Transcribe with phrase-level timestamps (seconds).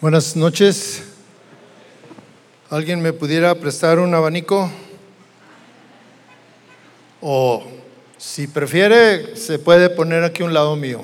[0.00, 1.02] Buenas noches.
[2.70, 4.70] ¿Alguien me pudiera prestar un abanico?
[7.20, 7.64] O
[8.16, 11.02] si prefiere, se puede poner aquí a un lado mío.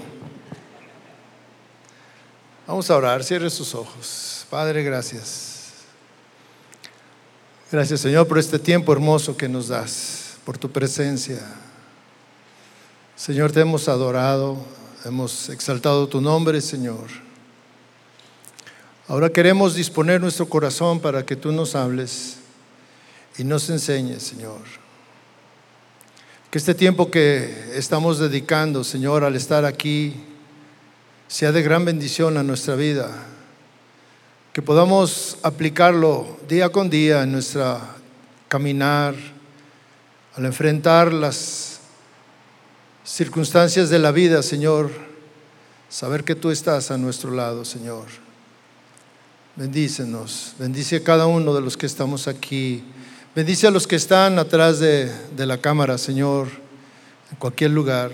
[2.68, 4.46] Vamos a orar, cierre sus ojos.
[4.48, 5.72] Padre, gracias.
[7.72, 11.40] Gracias Señor por este tiempo hermoso que nos das, por tu presencia.
[13.16, 14.56] Señor, te hemos adorado,
[15.04, 17.33] hemos exaltado tu nombre, Señor.
[19.06, 22.38] Ahora queremos disponer nuestro corazón para que tú nos hables
[23.36, 24.60] y nos enseñes, Señor.
[26.50, 30.14] Que este tiempo que estamos dedicando, Señor, al estar aquí,
[31.28, 33.10] sea de gran bendición a nuestra vida.
[34.54, 37.80] Que podamos aplicarlo día con día en nuestra
[38.48, 39.14] caminar,
[40.34, 41.80] al enfrentar las
[43.04, 44.90] circunstancias de la vida, Señor.
[45.90, 48.23] Saber que tú estás a nuestro lado, Señor.
[49.56, 52.82] Bendícenos, bendice a cada uno de los que estamos aquí.
[53.36, 56.48] Bendice a los que están atrás de, la cámara, Señor,
[57.30, 58.10] en cualquier lugar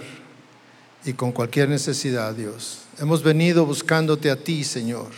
[1.02, 2.80] y con cualquier necesidad, Dios.
[2.98, 5.08] Hemos venido buscándote a ti, Señor.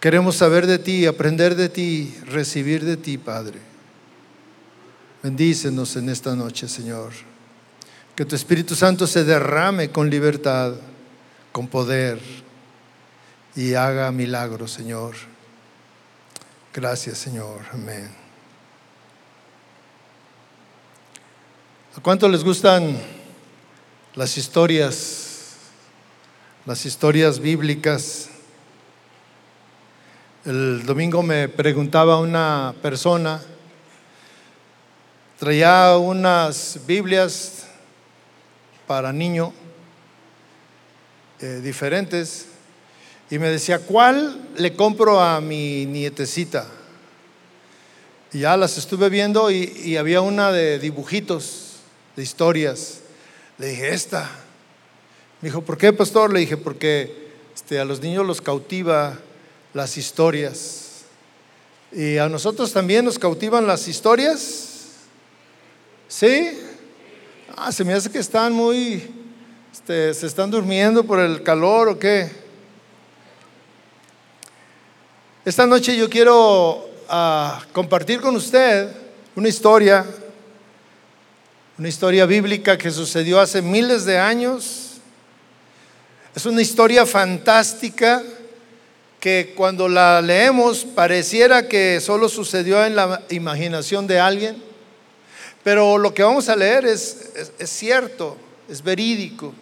[0.00, 3.58] Queremos saber de ti, aprender de ti, recibir de ti, Padre.
[5.22, 7.12] Bendícenos en esta noche, Señor.
[8.16, 10.72] Que tu Espíritu Santo se derrame con libertad,
[11.52, 12.43] con poder
[13.56, 15.14] y haga milagros, Señor.
[16.72, 17.60] Gracias, Señor.
[17.72, 18.10] Amén.
[21.96, 22.98] ¿A cuánto les gustan
[24.16, 25.54] las historias,
[26.66, 28.28] las historias bíblicas?
[30.44, 33.40] El domingo me preguntaba una persona,
[35.38, 37.66] traía unas Biblias
[38.86, 39.52] para niño
[41.40, 42.53] eh, diferentes
[43.30, 46.66] y me decía, ¿cuál le compro a mi nietecita?
[48.32, 51.76] Y ya las estuve viendo y, había una de dibujitos,
[52.16, 53.00] de historias.
[53.58, 54.28] Le dije, esta.
[55.40, 56.32] Me dijo, ¿por qué, pastor?
[56.32, 59.18] Le dije, porque este, a los niños los cautiva
[59.72, 61.04] las historias.
[61.92, 64.70] Y a nosotros también nos cautivan las historias.
[66.08, 66.58] ¿Sí?
[67.56, 69.08] Ah, se me hace que están muy,
[69.72, 72.43] este, se están durmiendo por el calor o qué.
[75.44, 78.88] Esta noche yo quiero ah, compartir con usted
[79.36, 80.06] una historia,
[81.76, 84.92] una historia bíblica que sucedió hace miles de años.
[86.34, 88.22] Es una historia fantástica
[89.20, 94.56] que cuando la leemos pareciera que solo sucedió en la imaginación de alguien,
[95.62, 99.52] pero lo que vamos a leer es, es cierto, es verídico.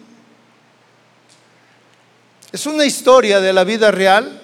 [2.53, 4.39] Es una historia de la vida real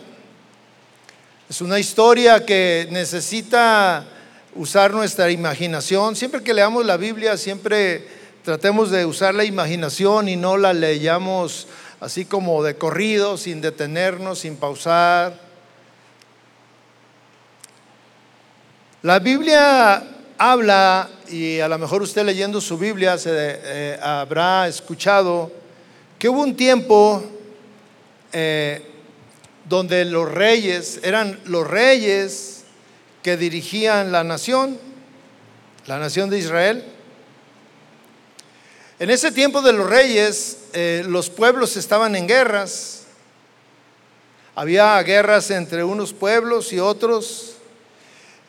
[1.50, 4.06] es una historia que necesita
[4.54, 6.16] usar nuestra imaginación.
[6.16, 8.08] Siempre que leamos la Biblia, siempre
[8.44, 11.68] tratemos de usar la imaginación y no la leyamos
[12.02, 15.40] así como de corrido, sin detenernos, sin pausar.
[19.02, 20.04] La Biblia
[20.38, 25.52] habla, y a lo mejor usted leyendo su Biblia se eh, habrá escuchado,
[26.20, 27.24] que hubo un tiempo
[28.32, 28.89] eh,
[29.66, 32.64] donde los reyes eran los reyes
[33.24, 34.78] que dirigían la nación,
[35.86, 36.84] la nación de Israel.
[39.00, 43.04] En ese tiempo de los reyes, eh, los pueblos estaban en guerras.
[44.56, 47.56] Había guerras entre unos pueblos y otros.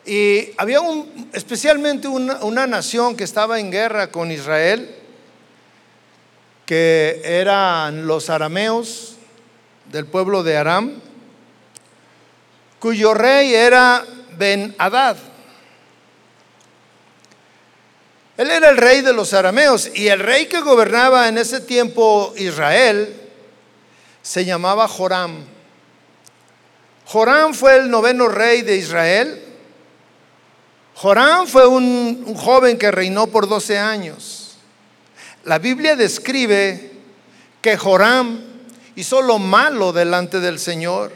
[0.05, 4.93] Y había un, especialmente una, una nación que estaba en guerra con Israel,
[6.65, 9.10] que eran los arameos
[9.91, 11.01] del pueblo de Aram
[12.79, 14.03] cuyo rey era
[14.37, 15.17] Ben Hadad.
[18.37, 22.33] Él era el rey de los arameos y el rey que gobernaba en ese tiempo
[22.37, 23.15] Israel
[24.23, 25.45] se llamaba Joram.
[27.05, 29.43] Joram fue el noveno rey de Israel.
[30.95, 34.57] Joram fue un, un joven que reinó por 12 años.
[35.43, 36.91] La Biblia describe
[37.61, 38.50] que Joram
[38.95, 41.11] hizo lo malo delante del Señor.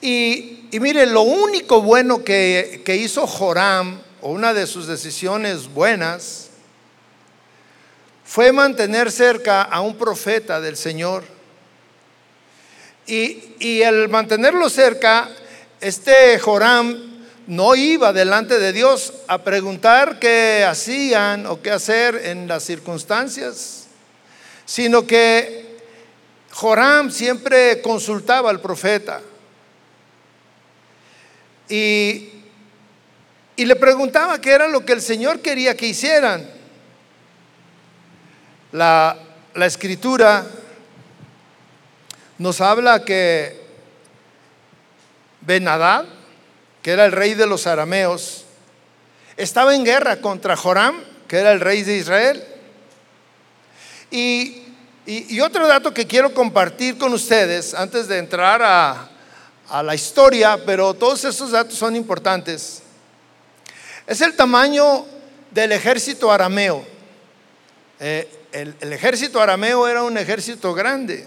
[0.00, 6.50] Y, mire, lo único bueno que, que hizo Joram, o una de sus decisiones buenas,
[8.24, 11.24] fue mantener cerca a un profeta del Señor.
[13.06, 15.30] Y, y, el mantenerlo cerca,
[15.80, 22.48] este Joram no iba delante de Dios a preguntar qué hacían o qué hacer en
[22.48, 23.86] las circunstancias,
[24.64, 25.65] sino que
[26.56, 29.20] Joram siempre consultaba al profeta
[31.68, 32.30] y,
[33.56, 36.48] y le preguntaba qué era lo que el Señor quería que hicieran.
[38.72, 39.18] La,
[39.52, 40.46] la escritura
[42.38, 43.60] nos habla que
[45.42, 46.06] Benadad,
[46.80, 48.46] que era el rey de los arameos,
[49.36, 52.42] estaba en guerra contra Joram, que era el rey de Israel.
[54.10, 54.62] Y,
[55.06, 59.08] y, otro dato que quiero compartir con ustedes antes de entrar a,
[59.68, 62.82] a la historia, pero todos estos datos son importantes,
[64.06, 65.06] es el tamaño
[65.50, 66.84] del ejército arameo.
[68.00, 71.26] Eh, el, el, ejército arameo era un ejército grande.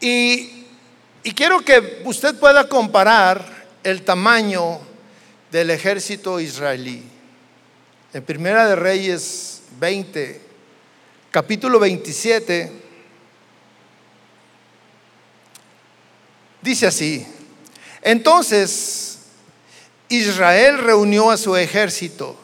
[0.00, 0.66] Y,
[1.22, 3.44] y quiero que usted pueda comparar
[3.82, 4.80] el tamaño
[5.50, 7.02] del ejército israelí.
[8.12, 10.47] En Primera de Reyes 20,
[11.30, 12.72] capítulo 27,
[16.62, 17.26] dice así,
[18.02, 19.18] entonces
[20.08, 22.34] Israel reunió a su ejército,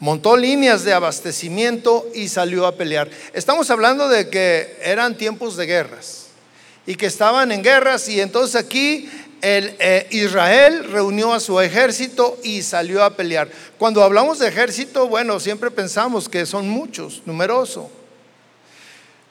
[0.00, 3.08] montó líneas de abastecimiento y salió a pelear.
[3.32, 6.26] Estamos hablando de que eran tiempos de guerras
[6.84, 9.08] y que estaban en guerras y entonces aquí
[9.42, 13.48] el, eh, Israel reunió a su ejército y salió a pelear.
[13.78, 17.90] Cuando hablamos de ejército, bueno, siempre pensamos que son muchos, numeroso.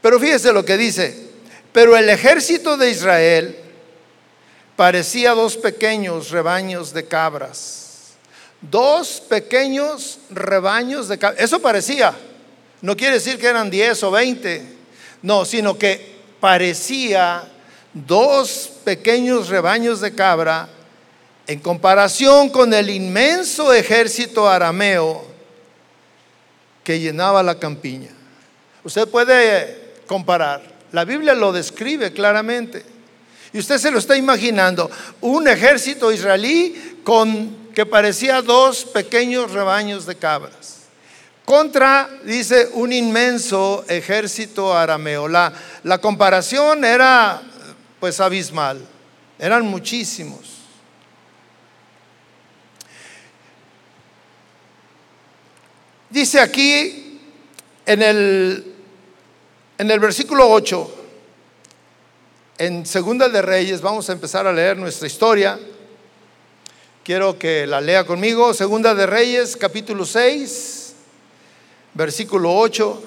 [0.01, 1.27] Pero fíjese lo que dice,
[1.73, 3.57] pero el ejército de Israel
[4.75, 8.15] parecía dos pequeños rebaños de cabras.
[8.61, 11.43] Dos pequeños rebaños de cabras.
[11.43, 12.15] Eso parecía.
[12.81, 14.77] No quiere decir que eran 10 o 20.
[15.23, 17.51] No, sino que parecía
[18.05, 20.69] dos pequeños rebaños de cabra
[21.47, 25.25] en comparación con el inmenso ejército arameo
[26.83, 28.09] que llenaba la campiña.
[28.83, 30.61] Usted puede comparar,
[30.91, 32.85] la Biblia lo describe claramente.
[33.53, 34.91] Y usted se lo está imaginando,
[35.21, 40.77] un ejército israelí con que parecía dos pequeños rebaños de cabras
[41.47, 45.29] contra, dice, un inmenso ejército arameo.
[45.29, 45.53] La,
[45.83, 47.41] la comparación era
[47.99, 48.85] pues abismal,
[49.39, 50.57] eran muchísimos.
[56.09, 57.19] Dice aquí
[57.85, 58.75] en el,
[59.77, 60.95] en el versículo 8,
[62.59, 65.59] en Segunda de Reyes, vamos a empezar a leer nuestra historia.
[67.03, 68.53] Quiero que la lea conmigo.
[68.53, 70.77] Segunda de Reyes, capítulo 6
[71.97, 73.01] versículo 8.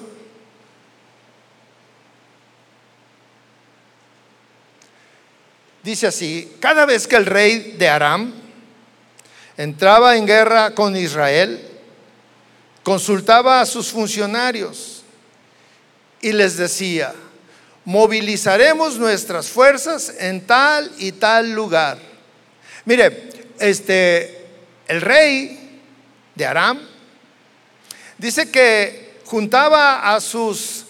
[5.83, 8.33] Dice así, cada vez que el rey de Aram
[9.57, 11.67] entraba en guerra con Israel,
[12.83, 15.03] consultaba a sus funcionarios
[16.21, 17.13] y les decía,
[17.85, 21.97] movilizaremos nuestras fuerzas en tal y tal lugar.
[22.85, 23.29] Mire,
[23.59, 24.45] este,
[24.87, 25.81] el rey
[26.35, 26.91] de Aram
[28.21, 30.85] Dice que juntaba a sus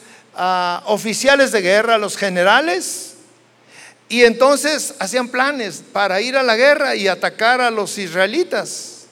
[0.84, 3.11] oficiales de guerra, a los generales,
[4.12, 9.06] y entonces hacían planes para ir a la guerra y atacar a los israelitas.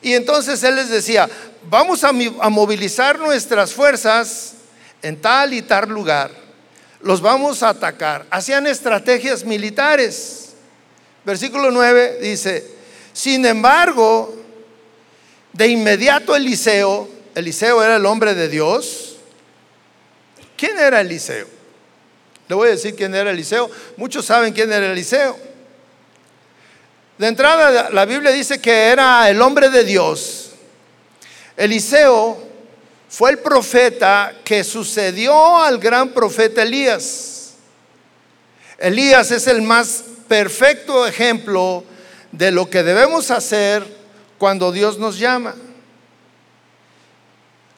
[0.00, 1.28] Y entonces él les decía,
[1.68, 4.54] vamos a, movilizar nuestras fuerzas
[5.02, 6.30] en tal y tal lugar.
[7.02, 8.24] Los vamos a atacar.
[8.30, 10.54] Hacían estrategias militares.
[11.22, 12.66] Versículo 9 dice,
[13.12, 14.34] sin embargo,
[15.52, 19.16] de inmediato Eliseo Eliseo era el hombre de Dios.
[20.56, 21.55] ¿Quién era Eliseo?
[22.48, 23.70] Le voy a decir quién era Eliseo.
[23.96, 25.36] Muchos saben quién era Eliseo.
[27.18, 30.50] De entrada, la Biblia dice que era el hombre de Dios.
[31.56, 32.38] Eliseo
[33.08, 37.54] fue el profeta que sucedió al gran profeta Elías.
[38.78, 41.82] Elías es el más perfecto ejemplo
[42.32, 43.82] de lo que debemos hacer
[44.36, 45.54] cuando Dios nos llama.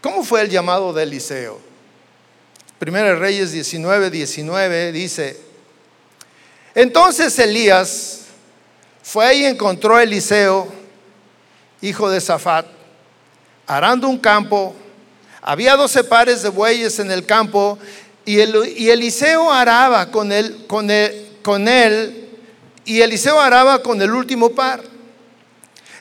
[0.01, 1.68] ¿Cómo fue el llamado de Eliseo?
[2.79, 5.37] Primera Reyes 19, 19 dice,
[6.77, 8.21] entonces Elías
[9.03, 10.69] fue y encontró a Eliseo,
[11.81, 12.67] hijo de Safat,
[13.67, 14.77] arando un campo.
[15.43, 17.81] Había doce pares de bueyes en el campo
[18.25, 20.89] y, y Eliseo araba con él, con,
[21.43, 22.29] con él,
[22.85, 24.85] y Eliseo araba con el último par.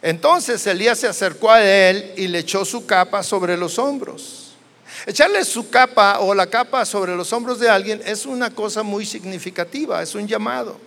[0.03, 4.46] Entonces Elías se acercó a él y le echó su capa sobre los hombros.
[5.07, 9.05] Echarle su capa o la capa sobre los hombros de alguien es una cosa muy
[9.05, 10.77] significativa, es un llamado.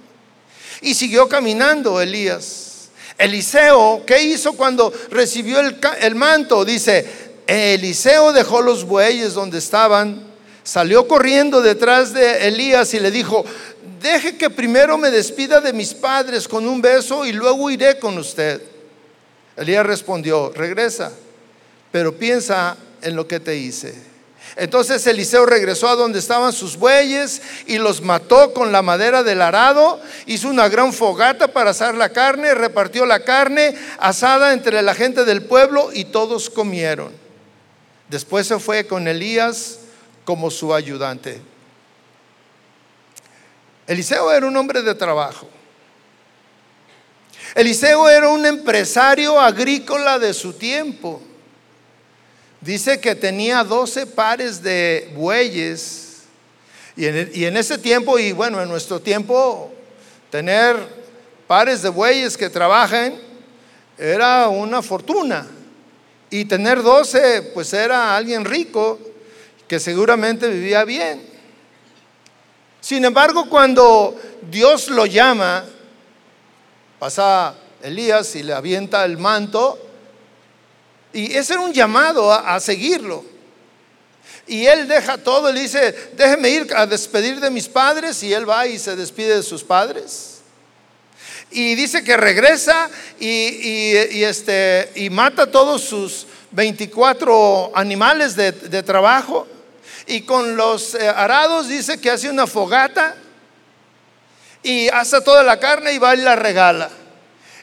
[0.82, 2.90] Y siguió caminando Elías.
[3.16, 6.66] Eliseo, ¿qué hizo cuando recibió el, el manto?
[6.66, 7.06] Dice,
[7.46, 10.22] Eliseo dejó los bueyes donde estaban,
[10.62, 13.46] salió corriendo detrás de Elías y le dijo,
[14.02, 18.18] deje que primero me despida de mis padres con un beso y luego iré con
[18.18, 18.60] usted.
[19.56, 21.10] Elías respondió, regresa,
[21.90, 24.09] pero piensa en lo que te hice.
[24.56, 29.42] Entonces Eliseo regresó a donde estaban sus bueyes y los mató con la madera del
[29.42, 34.94] arado, hizo una gran fogata para asar la carne, repartió la carne asada entre la
[34.94, 37.12] gente del pueblo y todos comieron.
[38.08, 39.78] Después se fue con Elías
[40.24, 41.40] como su ayudante.
[43.86, 45.48] Eliseo era un hombre de trabajo.
[47.54, 51.20] Eliseo era un empresario agrícola de su tiempo.
[52.60, 56.24] Dice que tenía 12 pares de bueyes.
[56.96, 59.72] Y en, ese tiempo, y bueno, en nuestro tiempo,
[60.30, 60.76] tener
[61.46, 63.18] pares de bueyes que trabajen
[63.96, 65.46] era una fortuna.
[66.28, 68.98] Y tener 12, pues era alguien rico
[69.66, 71.22] que seguramente vivía bien.
[72.80, 75.64] Sin embargo, cuando Dios lo llama,
[76.98, 79.89] pasa Elías y le avienta el manto,
[81.12, 83.24] y ese era un llamado a, seguirlo.
[84.46, 88.48] Y él deja todo, le dice, déjeme ir a despedir de mis padres y él
[88.48, 90.40] va y se despide de sus padres.
[91.50, 92.88] Y dice que regresa
[93.18, 99.46] y, este, y mata todos sus 24 animales de, trabajo.
[100.06, 103.14] Y con los eh, arados dice que hace una fogata
[104.62, 106.90] y hace toda la carne y va y la regala.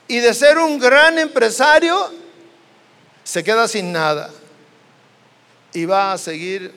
[0.07, 2.11] Y de ser un gran empresario,
[3.27, 4.29] se queda sin nada
[5.73, 6.73] y va a seguir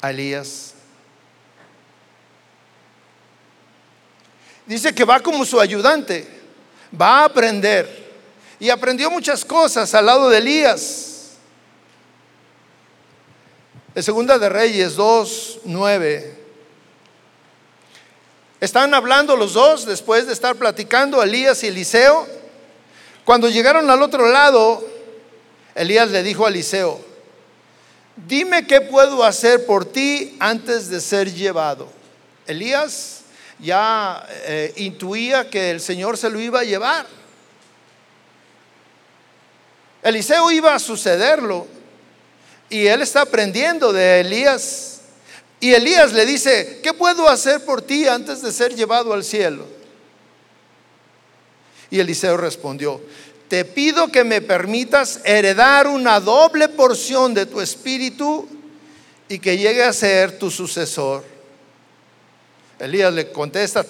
[0.00, 0.74] a Elías.
[4.66, 6.28] Dice que va como su ayudante,
[6.98, 8.04] va a aprender.
[8.60, 11.32] Y aprendió muchas cosas al lado de Elías.
[13.96, 16.38] En Segunda de Reyes 2, 9.
[18.60, 22.43] Están hablando los dos después de estar platicando Elías y Eliseo.
[23.24, 24.86] Cuando llegaron al otro lado,
[25.74, 27.00] Elías le dijo a Eliseo,
[28.16, 31.88] dime qué puedo hacer por ti antes de ser llevado.
[32.46, 33.22] Elías
[33.58, 37.06] ya eh, intuía que el Señor se lo iba a llevar.
[40.02, 41.66] Eliseo iba a sucederlo
[42.68, 45.00] y él está aprendiendo de Elías.
[45.60, 49.64] Y Elías le dice, ¿qué puedo hacer por ti antes de ser llevado al cielo?
[51.94, 53.00] Y Eliseo respondió,
[53.46, 58.48] te pido que me permitas heredar una doble porción de tu espíritu
[59.28, 61.22] y que llegue a ser tu sucesor.
[62.80, 63.86] Elías le contesta,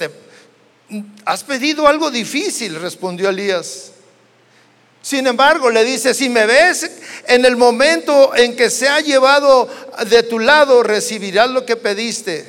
[1.25, 3.93] has pedido algo difícil, respondió Elías.
[5.01, 6.91] Sin embargo, le dice, si me ves
[7.27, 9.67] en el momento en que se ha llevado
[10.11, 12.47] de tu lado, recibirás lo que pediste.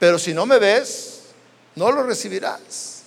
[0.00, 1.20] Pero si no me ves,
[1.76, 2.97] no lo recibirás.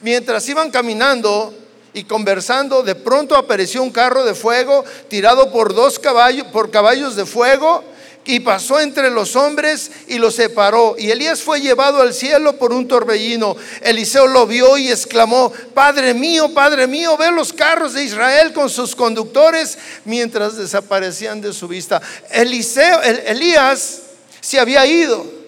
[0.00, 1.54] Mientras iban caminando
[1.92, 7.16] y conversando, de pronto apareció un carro de fuego tirado por dos caballos, por caballos
[7.16, 7.84] de fuego,
[8.24, 10.94] y pasó entre los hombres y los separó.
[10.98, 13.56] Y Elías fue llevado al cielo por un torbellino.
[13.80, 18.70] Eliseo lo vio y exclamó, Padre mío, Padre mío, ve los carros de Israel con
[18.70, 22.00] sus conductores mientras desaparecían de su vista.
[22.30, 24.02] Eliseo, Elías
[24.40, 25.39] se había ido.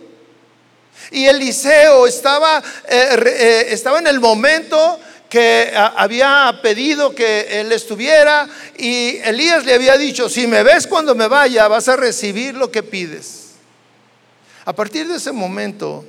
[1.12, 8.48] Y Eliseo estaba, eh, eh, estaba en el momento que había pedido que él estuviera
[8.76, 12.70] y Elías le había dicho, si me ves cuando me vaya, vas a recibir lo
[12.70, 13.52] que pides.
[14.64, 16.04] A partir de ese momento,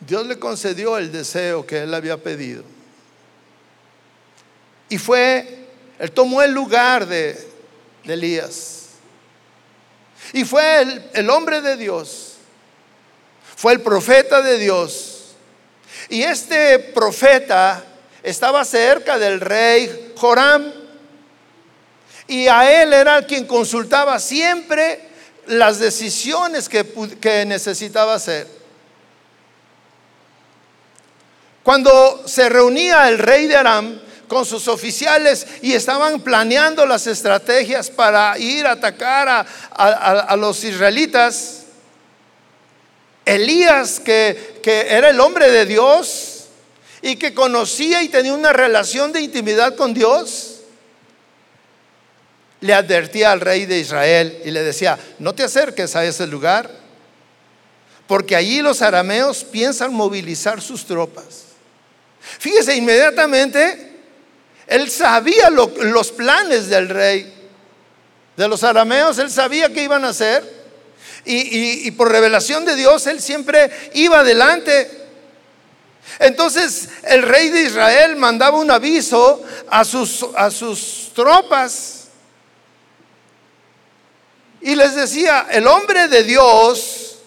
[0.00, 2.64] Dios le concedió el deseo que él había pedido.
[4.88, 5.66] Y fue,
[5.98, 7.36] él tomó el lugar de,
[8.04, 8.86] Elías.
[10.32, 12.25] Y fue el, el hombre de Dios
[13.56, 15.34] fue el profeta de Dios.
[16.10, 17.82] Y este profeta
[18.22, 20.72] estaba cerca del rey Joram.
[22.28, 25.00] Y a él era quien consultaba siempre
[25.46, 26.84] las decisiones que,
[27.20, 28.46] que necesitaba hacer.
[31.62, 37.90] Cuando se reunía el rey de Aram con sus oficiales y estaban planeando las estrategias
[37.90, 39.40] para ir a atacar a,
[39.72, 41.65] a los israelitas,
[43.26, 46.46] Elías, que, era el hombre de Dios
[47.02, 50.60] y que conocía y tenía una relación de intimidad con Dios,
[52.60, 56.70] le advertía al rey de Israel y le decía, no te acerques a ese lugar,
[58.06, 61.46] porque allí los arameos piensan movilizar sus tropas.
[62.38, 63.92] Fíjese, inmediatamente
[64.68, 67.32] él sabía los planes del rey.
[68.36, 70.55] de los arameos, él sabía que iban a hacer.
[71.26, 74.90] Y, por revelación de Dios, él siempre iba adelante.
[76.20, 81.96] Entonces el rey de Israel mandaba un aviso a sus, a sus tropas
[84.66, 87.18] y les decía, el hombre de Dios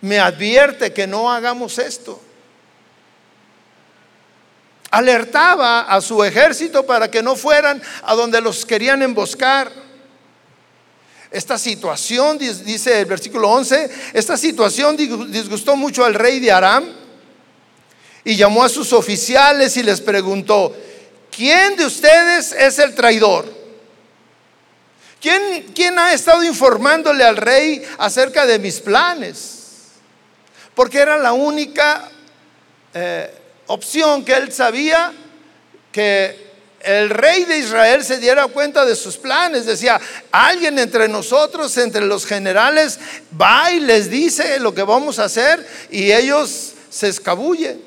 [0.00, 2.18] me advierte que no hagamos esto.
[4.90, 9.70] Alertaba a su ejército para que no fueran a donde los querían emboscar.
[11.30, 16.90] Esta situación, dice el versículo 11, esta situación disgustó mucho al rey de Aram
[18.24, 20.74] y llamó a sus oficiales y les preguntó,
[21.30, 23.58] ¿quién de ustedes es el traidor?
[25.20, 29.88] ¿Quién, ¿Quién, ha estado informándole al rey acerca de mis planes?
[30.74, 32.08] Porque era la única
[32.94, 33.34] eh,
[33.66, 35.12] opción que él sabía
[35.92, 36.47] que
[36.80, 39.66] el rey de Israel se diera cuenta de sus planes.
[39.66, 42.98] Decía, alguien entre nosotros, entre los generales,
[43.40, 47.82] va y les dice lo que vamos a hacer y ellos se escabullen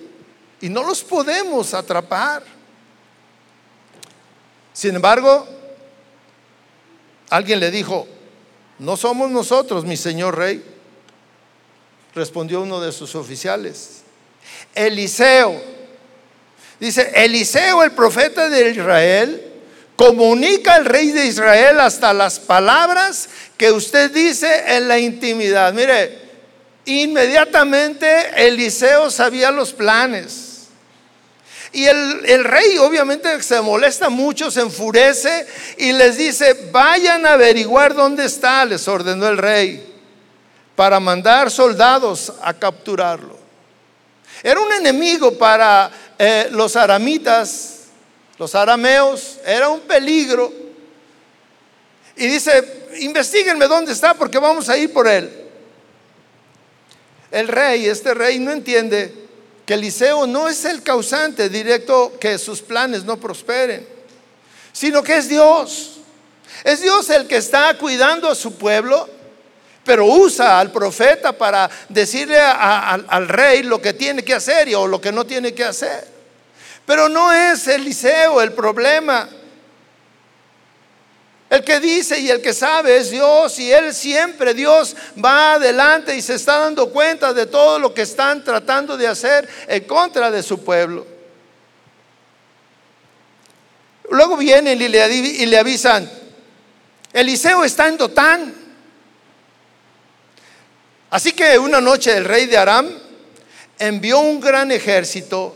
[0.60, 2.44] y no los podemos atrapar.
[4.74, 5.48] Sin embargo,
[7.30, 8.08] alguien le dijo,
[8.80, 10.64] no somos nosotros, mi señor rey.
[12.14, 14.02] Respondió uno de sus oficiales.
[14.76, 15.81] Eliseo
[16.82, 19.40] Dice, Eliseo, el profeta de Israel,
[19.96, 25.74] comunica al rey de Israel hasta las palabras que usted dice en la intimidad.
[25.74, 26.18] Mire,
[26.86, 30.70] inmediatamente Eliseo sabía los planes.
[31.72, 35.46] Y el, el, rey obviamente se molesta mucho, se enfurece
[35.78, 39.88] y les dice, vayan a averiguar dónde está, les ordenó el rey,
[40.76, 43.41] para mandar soldados a capturarlo.
[44.44, 47.86] Era un enemigo para eh, los aramitas,
[48.38, 50.52] los arameos, era un peligro.
[52.16, 55.30] Y dice, investiguenme dónde está porque vamos a ir por él.
[57.32, 59.14] El rey, este rey no entiende
[59.66, 63.88] que Eliseo no es el causante directo que sus planes no prosperen,
[64.74, 66.00] sino que es Dios.
[66.64, 69.10] Es Dios el que está cuidando a su pueblo,
[69.84, 74.88] pero usa al profeta para decirle al rey lo que tiene que hacer y, o
[74.88, 76.08] lo que no tiene que hacer.
[76.86, 79.28] Pero no es Eliseo el problema.
[81.50, 86.16] El que dice y el que sabe es Dios y Él siempre, Dios va adelante
[86.16, 90.32] y se está dando cuenta de todo lo que están tratando de hacer en contra
[90.32, 91.06] de su pueblo.
[94.10, 96.10] Luego vienen y le, y le avisan,
[97.12, 98.61] Eliseo está en Dotán.
[101.12, 102.90] Así que una noche el rey de Aram
[103.78, 105.54] envió un gran ejército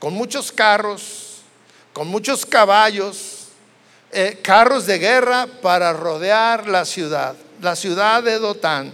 [0.00, 1.42] con muchos carros,
[1.92, 3.46] con muchos caballos,
[4.10, 8.92] eh, carros de guerra para rodear la ciudad, la ciudad de Dotán.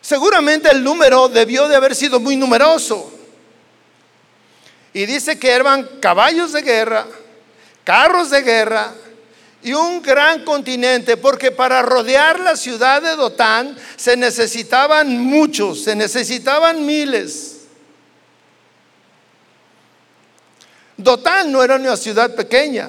[0.00, 3.12] Seguramente el número debió de haber sido muy numeroso.
[4.94, 7.06] Y dice que eran caballos de guerra,
[7.84, 8.94] carros de guerra
[9.68, 15.94] y un gran continente, porque para rodear la ciudad de Dotán se necesitaban muchos, se
[15.94, 17.66] necesitaban miles.
[20.96, 22.88] Dotán no era una ciudad pequeña.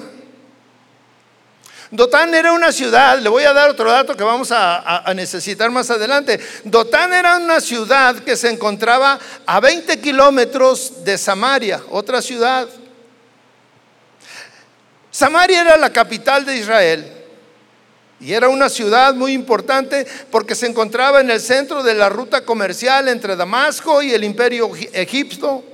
[1.90, 5.90] Dotán era una ciudad, le voy a dar otro dato que vamos a, necesitar más
[5.90, 6.40] adelante.
[6.64, 12.66] Dotán era una ciudad que se encontraba a 20 kilómetros de Samaria, otra ciudad.
[15.10, 17.20] Samaria era la capital de Israel
[18.20, 22.44] y era una ciudad muy importante porque se encontraba en el centro de la ruta
[22.44, 25.64] comercial entre Damasco y el imperio egipcio.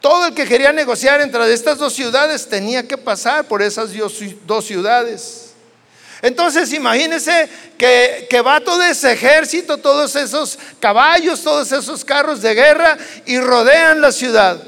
[0.00, 3.90] Todo el que quería negociar entre estas dos ciudades tenía que pasar por esas
[4.44, 5.54] dos ciudades.
[6.20, 12.54] Entonces imagínense que, que, va todo ese ejército, todos esos caballos, todos esos carros de
[12.54, 14.62] guerra y rodean la ciudad.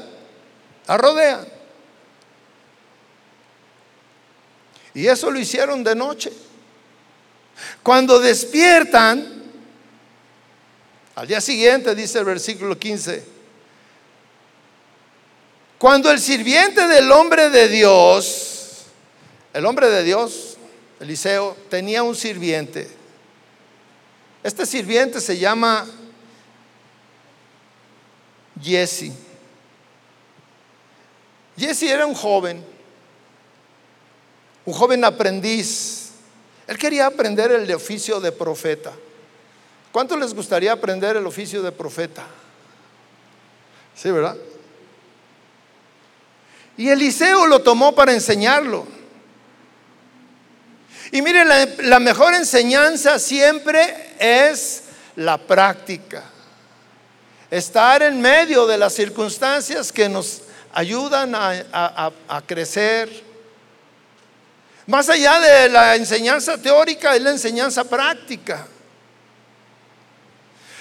[0.87, 1.56] La rodean.
[4.97, 6.33] Y eso lo hicieron de noche.
[7.83, 9.43] Cuando despiertan,
[11.13, 13.23] al día siguiente, dice el versículo 15,
[15.77, 18.85] cuando el sirviente del hombre de Dios,
[19.53, 20.57] el hombre de Dios,
[20.99, 22.89] Eliseo, tenía un sirviente.
[24.41, 25.85] Este sirviente se llama
[28.59, 29.11] Jesse.
[31.55, 32.76] Jesse era un joven,
[34.67, 36.09] un joven aprendiz.
[36.67, 38.91] Él quería aprender el oficio de profeta.
[39.93, 42.25] ¿Cuánto les gustaría aprender el oficio de profeta?
[43.95, 44.35] Sí, ¿verdad?
[46.75, 48.85] Y Eliseo lo tomó para enseñarlo.
[51.13, 54.83] Y mire, la, mejor enseñanza siempre es
[55.15, 56.25] la práctica.
[57.49, 60.41] Estar en medio de las circunstancias que nos
[60.73, 63.26] ayudan a crecer.
[64.87, 68.65] Más allá de la enseñanza teórica es la enseñanza práctica.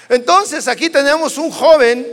[0.08, 2.06] Entonces aquí tenemos un joven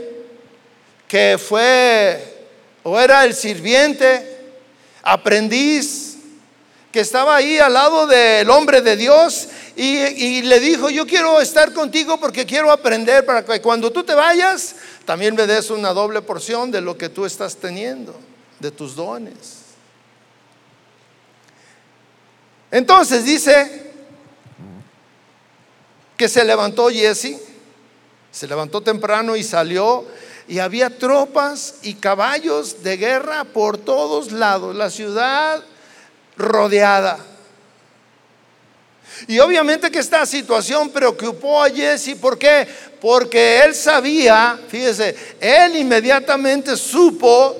[1.06, 2.34] que fue
[2.82, 4.38] o era el sirviente,
[5.02, 6.16] aprendiz,
[6.90, 11.72] que estaba ahí al lado del hombre de Dios y, le dijo, yo quiero estar
[11.72, 16.22] contigo porque quiero aprender para que cuando tú te vayas, también me des una doble
[16.22, 18.14] porción de lo que tú estás teniendo,
[18.60, 19.63] de tus dones.
[22.74, 23.84] Entonces dice
[26.16, 27.36] que se levantó Jesse,
[28.32, 30.04] se levantó temprano y salió
[30.48, 34.74] y había tropas y caballos de guerra por todos lados.
[34.74, 35.62] La ciudad
[36.36, 37.18] rodeada.
[39.28, 42.66] Y obviamente que esta situación preocupó a Jesse, ¿por qué?
[43.00, 47.56] Porque él sabía, fíjese, él inmediatamente supo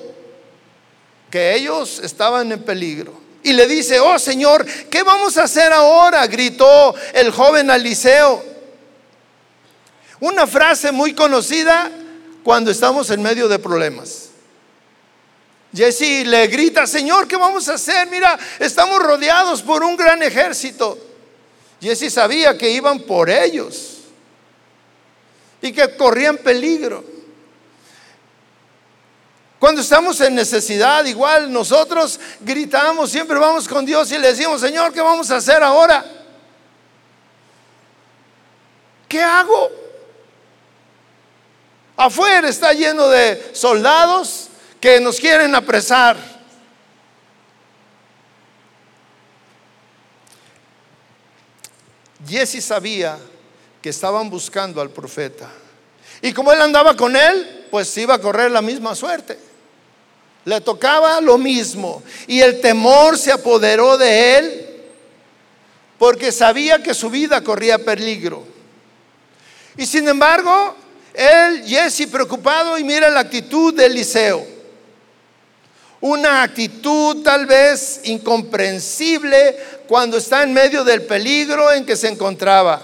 [1.31, 3.23] que ellos estaban en peligro.
[3.44, 6.26] Y le dice, oh Señor, ¿qué vamos a hacer ahora?
[6.26, 8.42] Gritó el joven Eliseo.
[10.20, 11.90] Una frase muy conocida
[12.42, 14.30] cuando estamos en medio de problemas.
[15.74, 18.09] Jesse le grita, Señor, ¿qué vamos a hacer?
[18.09, 20.98] Mira, estamos rodeados por un gran ejército.
[21.83, 23.98] Jesse sabía que iban por ellos
[25.61, 27.13] y que corrían peligro.
[29.64, 34.92] Cuando estamos en necesidad, igual nosotros gritamos, siempre vamos con Dios y le decimos, Señor,
[34.92, 36.05] ¿qué vamos a hacer ahora?
[39.09, 39.70] ¿Qué hago?
[41.96, 44.48] Afuera está lleno de soldados,
[44.79, 46.18] que nos quieren apresar.
[52.29, 53.16] Jesse sabía
[53.81, 55.48] que estaban buscando al profeta.
[56.20, 59.53] Y como él andaba con él, pues iba a correr la misma suerte.
[60.44, 62.02] Le tocaba lo mismo.
[62.26, 64.66] Y el temor se apoderó de él
[65.98, 68.44] porque sabía que su vida corría peligro.
[69.76, 70.74] Y sin embargo,
[71.14, 74.54] él, Jesse, preocupado, y mira la actitud de Eliseo
[76.04, 79.57] una actitud tal vez incomprensible
[79.88, 82.83] cuando está en medio del peligro en que se encontraba.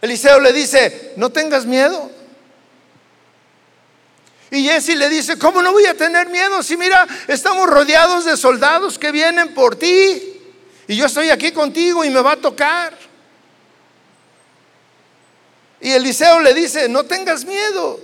[0.00, 2.10] Eliseo le dice, no tengas miedo.
[4.56, 8.38] Y Jesse le dice, ¿cómo no voy a tener miedo si mira, estamos rodeados de
[8.38, 10.40] soldados que vienen por ti
[10.88, 12.96] y yo estoy aquí contigo y me va a tocar?
[15.78, 18.00] Y Eliseo le dice, no tengas miedo.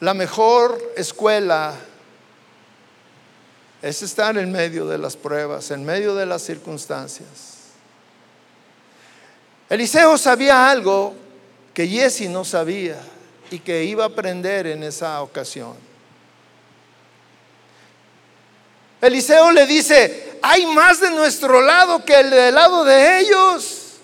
[0.00, 1.74] La mejor escuela
[3.82, 7.53] es estar en medio de las pruebas, en medio de las circunstancias.
[9.74, 11.16] Eliseo sabía algo
[11.74, 12.96] que Jesse no sabía
[13.50, 15.74] y que iba a aprender en esa ocasión.
[19.00, 23.94] Eliseo le dice, hay más de nuestro lado que el del lado de ellos.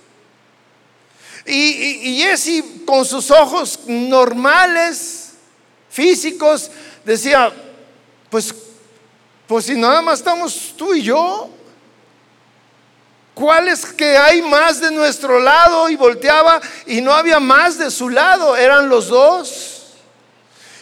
[1.46, 1.54] Y,
[2.02, 5.34] y Jesse con sus ojos normales
[5.88, 6.68] físicos,
[7.04, 7.52] decía,
[8.28, 8.52] pues,
[9.46, 11.48] pues si nada más estamos tú y yo,
[13.40, 15.88] ¿cuál es que hay más de nuestro lado?
[15.88, 19.94] Y volteaba y no había más de su lado, eran los dos.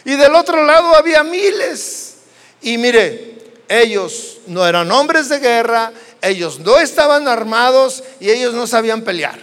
[0.03, 2.17] Y del otro lado había miles.
[2.61, 3.37] Y mire,
[3.69, 9.39] ellos no eran hombres de guerra, ellos no estaban armados y ellos no sabían pelear.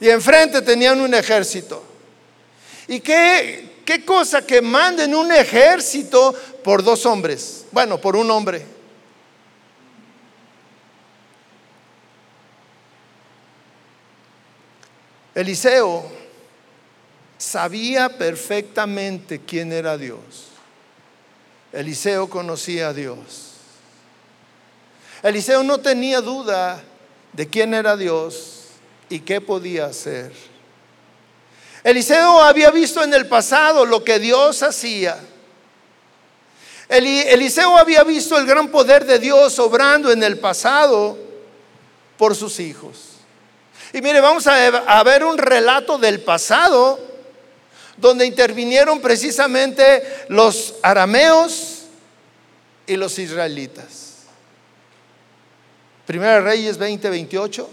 [0.00, 1.82] Y enfrente tenían un ejército.
[2.88, 7.66] ¿Y qué, ¿Qué cosa que manden un ejército por dos hombres?
[7.70, 8.75] Bueno, por un hombre.
[15.36, 16.02] Eliseo
[17.36, 20.46] sabía perfectamente quién era Dios.
[21.74, 23.50] Eliseo conocía a Dios.
[25.22, 26.82] Eliseo no tenía duda
[27.34, 28.68] de quién era Dios
[29.10, 30.32] y qué podía hacer.
[31.84, 35.18] Eliseo había visto en el pasado lo que Dios hacía.
[36.88, 41.18] Eliseo había visto el gran poder de Dios obrando en el pasado
[42.16, 43.15] por sus hijos.
[43.96, 47.00] Y mire, vamos a, ver un relato del pasado
[47.96, 51.84] donde intervinieron precisamente los arameos
[52.86, 54.26] y los israelitas.
[56.04, 57.70] Primera Reyes 20, 28.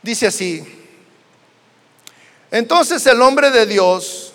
[0.00, 0.66] Dice así,
[2.50, 4.27] entonces el hombre de Dios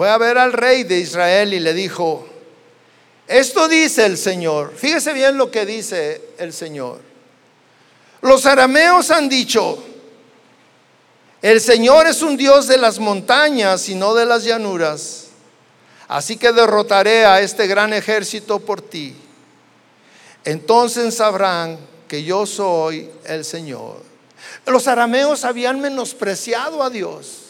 [0.00, 2.26] fue a ver al rey de Israel y le dijo,
[3.28, 7.02] esto dice el Señor, fíjese bien lo que dice el Señor.
[8.22, 9.76] Los arameos han dicho,
[11.42, 15.26] el Señor es un Dios de las montañas y no de las llanuras.
[16.08, 19.14] Así que derrotaré a este gran ejército por ti.
[20.46, 24.02] Entonces sabrán que yo soy el Señor.
[24.64, 27.49] Los arameos habían menospreciado a Dios.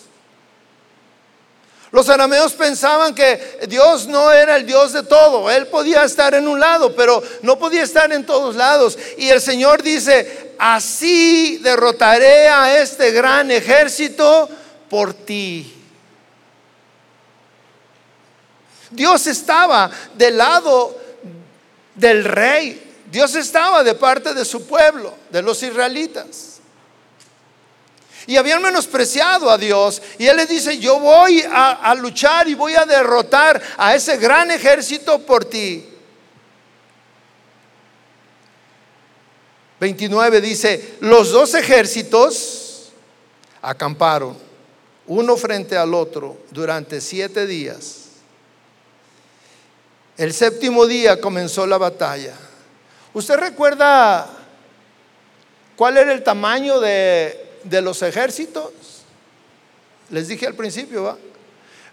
[1.92, 5.50] Los arameos pensaban que Dios no era el Dios de todo.
[5.50, 8.96] Él podía estar en un lado, pero no podía estar en todos lados.
[9.18, 14.48] Y el Señor dice, así derrotaré a este gran ejército
[14.88, 15.74] por ti.
[18.90, 20.96] Dios estaba del lado
[21.96, 22.86] del rey.
[23.10, 26.49] Dios estaba de parte de su pueblo, de los israelitas
[28.30, 30.00] y habían menospreciado a Dios.
[30.16, 34.52] Y Él les dice, yo voy a, luchar y voy a derrotar a ese gran
[34.52, 35.84] ejército por ti.
[39.80, 42.92] 29 dice, los dos ejércitos
[43.62, 44.36] acamparon,
[45.08, 48.10] uno frente al otro, durante siete días.
[50.16, 52.36] El séptimo día comenzó la batalla.
[53.12, 54.30] ¿Usted recuerda
[55.74, 58.72] cuál era el tamaño de de los ejércitos.
[60.10, 61.16] Les dije al principio, ¿va?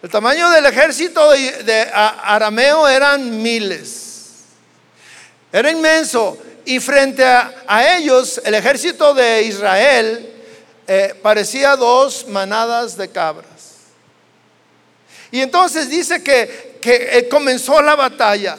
[0.01, 4.43] El tamaño del ejército de, arameo eran miles.
[5.51, 6.37] Era inmenso.
[6.65, 10.33] Y frente a, ellos, el ejército de Israel
[10.85, 13.47] eh, parecía dos manadas de cabras.
[15.31, 18.57] Y entonces dice que, que eh, comenzó la batalla.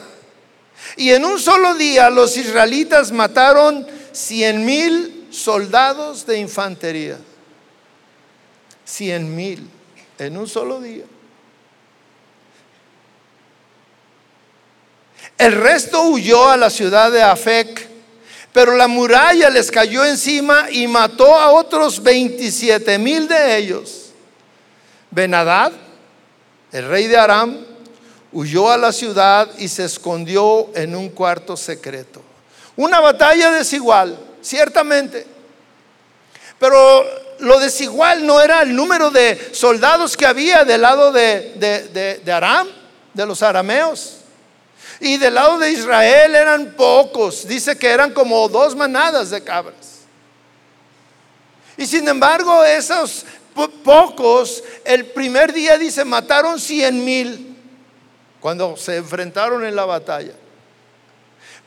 [0.97, 7.17] Y en un solo día los israelitas mataron cien mil soldados de infantería.
[8.85, 9.69] Cien mil
[10.17, 11.05] en un solo día.
[15.37, 17.87] El resto huyó a la ciudad de Afec,
[18.51, 24.11] pero la muralla les cayó encima y mató a otros 27 mil de ellos.
[25.11, 25.71] Benadad,
[26.71, 27.65] el rey de Aram,
[28.31, 32.21] huyó a la ciudad y se escondió en un cuarto secreto.
[32.75, 35.25] Una batalla desigual ciertamente.
[36.59, 37.05] Pero
[37.39, 42.67] lo desigual no era el número de soldados que había del lado de, Aram,
[43.13, 44.17] de los arameos.
[44.99, 47.47] Y del lado de Israel eran pocos.
[47.47, 49.99] Dice que eran como dos manadas de cabras.
[51.77, 53.25] Y sin embargo, esos
[53.83, 57.57] pocos, el primer día dice, mataron cien mil
[58.41, 60.33] cuando se enfrentaron en la batalla.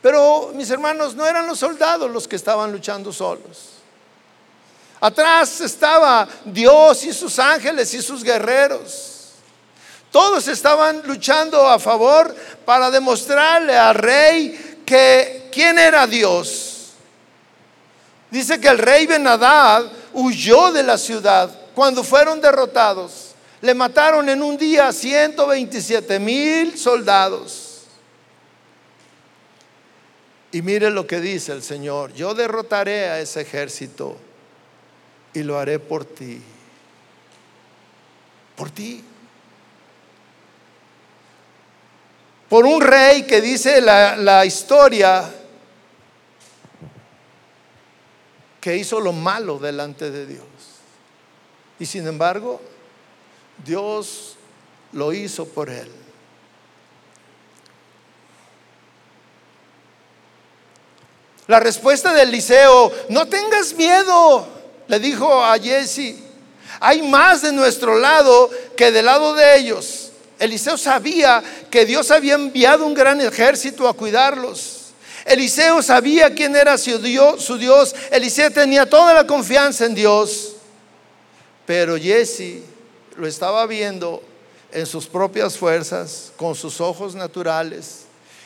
[0.03, 3.69] Pero mis hermanos, no eran los soldados los que estaban luchando solos.
[4.99, 9.29] Atrás estaba Dios y sus ángeles y sus guerreros.
[10.11, 12.35] Todos estaban luchando a favor
[12.65, 16.91] para demostrarle al rey que quién era Dios.
[18.29, 23.35] Dice que el rey Benadad huyó de la ciudad cuando fueron derrotados.
[23.61, 27.72] Le mataron en un día 127 mil soldados.
[30.53, 34.15] Y mire lo que dice el Señor, yo derrotaré a ese ejército
[35.33, 36.39] y lo haré por ti.
[38.55, 39.03] Por ti.
[42.47, 45.27] Por un rey que dice la, historia
[48.61, 50.45] que hizo lo malo delante de Dios.
[51.79, 52.61] Y sin embargo,
[53.65, 54.35] Dios
[54.91, 56.02] lo hizo por él.
[61.47, 64.47] La respuesta de Eliseo, no tengas miedo,
[64.87, 66.15] le dijo a Jesse,
[66.79, 70.11] hay más de nuestro lado que del lado de ellos.
[70.39, 74.91] Eliseo sabía que Dios había enviado un gran ejército a cuidarlos.
[75.25, 77.95] Eliseo sabía quién era su Dios, su Dios.
[78.11, 80.53] Eliseo tenía toda la confianza en Dios.
[81.65, 82.61] Pero Jesse
[83.15, 84.21] lo estaba viendo
[84.71, 88.01] en sus propias fuerzas, con sus ojos naturales,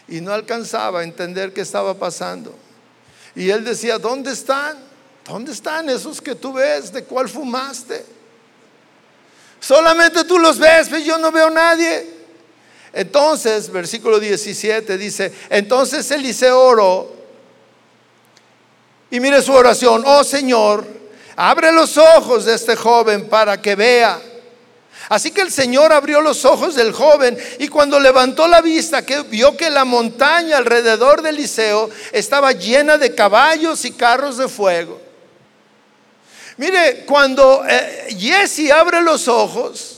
[0.08, 2.54] y no alcanzaba a entender qué estaba pasando.
[3.38, 4.76] Y él decía, ¿dónde están?
[5.24, 6.92] ¿Dónde están esos que tú ves?
[6.92, 8.04] ¿De cuál fumaste?
[9.60, 12.18] Solamente tú los ves, pero yo no veo a nadie.
[12.92, 17.14] Entonces, versículo 17 dice, entonces Eliseo oró
[19.12, 20.84] y mire su oración, oh Señor,
[21.36, 24.20] abre los ojos de este joven para que vea.
[25.10, 29.22] Así que el Señor abrió los ojos del joven y cuando levantó la vista que
[29.22, 35.00] vio que la montaña alrededor del Eliseo estaba llena de caballos y carros de fuego.
[36.58, 39.97] Mire, cuando eh, Jesse abre los ojos,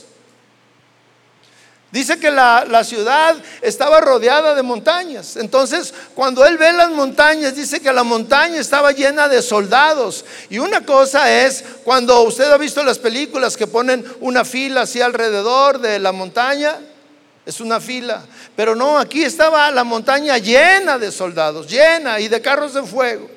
[1.92, 5.36] Dice que la, la, ciudad estaba rodeada de montañas.
[5.36, 10.24] Entonces, cuando él ve las montañas, dice que la montaña estaba llena de soldados.
[10.48, 15.00] Y una cosa es, cuando usted ha visto las películas que ponen una fila así
[15.00, 16.78] alrededor de la montaña,
[17.44, 18.22] es una fila.
[18.54, 23.28] Pero no, aquí estaba la montaña llena de soldados, llena y de carros de fuego.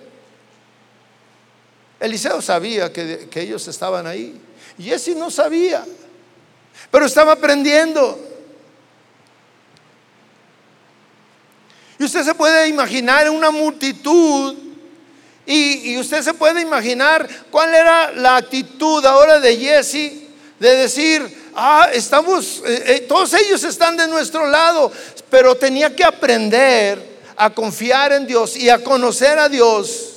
[2.00, 4.39] Eliseo sabía que, que ellos estaban ahí.
[4.78, 5.84] Y ese no sabía,
[6.92, 8.30] pero estaba aprendiendo.
[12.04, 14.56] Usted se puede imaginar una multitud
[15.46, 20.24] y, usted se puede imaginar cuál era la actitud ahora de Jesse
[20.60, 24.92] de decir, ah, estamos, eh, eh, todos ellos están de nuestro lado,
[25.30, 30.10] pero tenía que aprender a confiar en Dios y a conocer a Dios.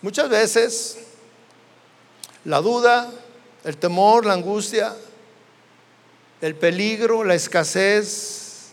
[0.00, 0.98] Muchas veces
[2.44, 3.10] la duda,
[3.64, 4.94] el temor, la angustia,
[6.44, 8.72] el peligro, la escasez,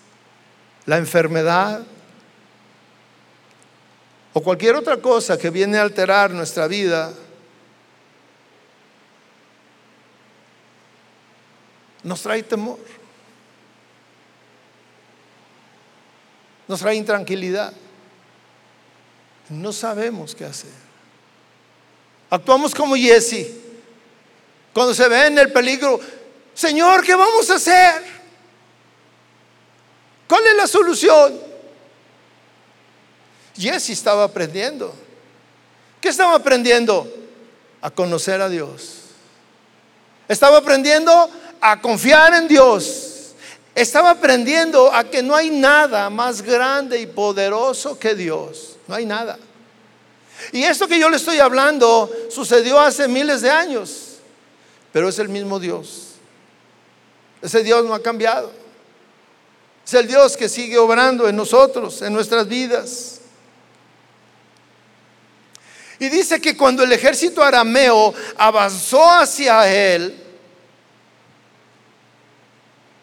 [0.86, 1.82] la enfermedad
[4.34, 7.14] o cualquier otra cosa que viene a alterar nuestra vida,
[12.04, 12.78] nos trae temor,
[16.68, 17.72] nos trae intranquilidad.
[19.48, 20.72] No sabemos qué hacer.
[22.30, 23.48] Actuamos como Jesse.
[24.74, 26.02] Cuando se ve en el peligro,
[26.62, 28.04] Señor, ¿qué vamos a hacer?
[30.28, 31.40] ¿Cuál es la solución?
[33.58, 34.94] Jesse estaba aprendiendo.
[36.00, 37.12] ¿Qué estaba aprendiendo?
[37.82, 39.06] A conocer a Dios.
[40.28, 43.32] Estaba aprendiendo a confiar en Dios.
[43.74, 48.78] Estaba aprendiendo a que no hay nada más grande y poderoso que Dios.
[48.88, 49.40] No hay nada.
[50.52, 54.18] Y esto que yo le estoy hablando sucedió hace miles de años,
[54.94, 56.11] pero es el mismo Dios.
[57.42, 58.52] Ese Dios no ha cambiado.
[59.86, 63.22] Es el Dios que sigue obrando en nosotros, en nuestras vidas.
[66.00, 70.16] Y dice que cuando el ejército arameo avanzó hacia él,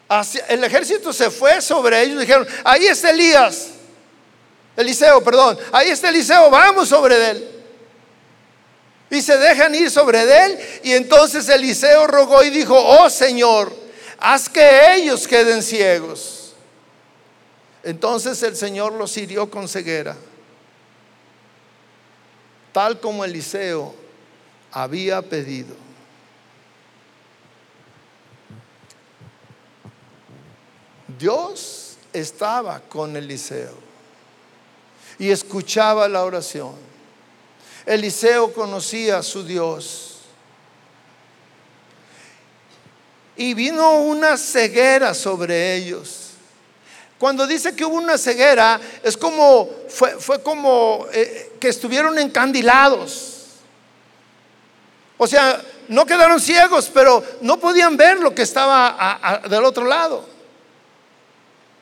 [0.08, 3.68] hacia, el ejército se fue sobre ellos y dijeron, ahí está Elías,
[4.76, 7.48] Eliseo, perdón, ahí está Eliseo, vamos sobre él.
[9.10, 13.87] Y se dejan ir sobre él y entonces Eliseo rogó y dijo, oh Señor,
[14.18, 16.54] haz que ellos queden ciegos.
[17.82, 20.16] Entonces el Señor los hirió con ceguera,
[22.72, 23.94] tal como Eliseo
[24.72, 25.74] había pedido.
[31.18, 33.74] Dios estaba con Eliseo
[35.18, 36.74] y escuchaba la oración.
[37.86, 40.17] Eliseo conocía a su Dios.
[43.38, 46.32] Y vino una ceguera sobre ellos.
[47.18, 53.34] Cuando dice que hubo una ceguera, es como, fue, fue como eh, que estuvieron encandilados.
[55.16, 60.28] O sea, no quedaron ciegos, pero no podían ver lo que estaba del otro lado.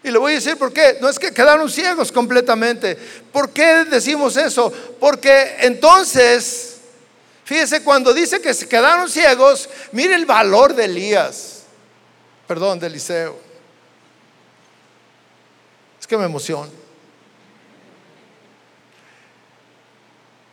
[0.02, 0.98] Y le voy a decir por qué.
[1.00, 2.96] No es que quedaron ciegos completamente.
[3.32, 4.72] ¿Por qué decimos eso?
[5.00, 6.75] Porque entonces
[7.46, 11.62] Fíjese, cuando dice que se quedaron ciegos, mire el valor de Elías,
[12.48, 13.38] perdón, de Eliseo.
[16.00, 16.68] Es que me emociona.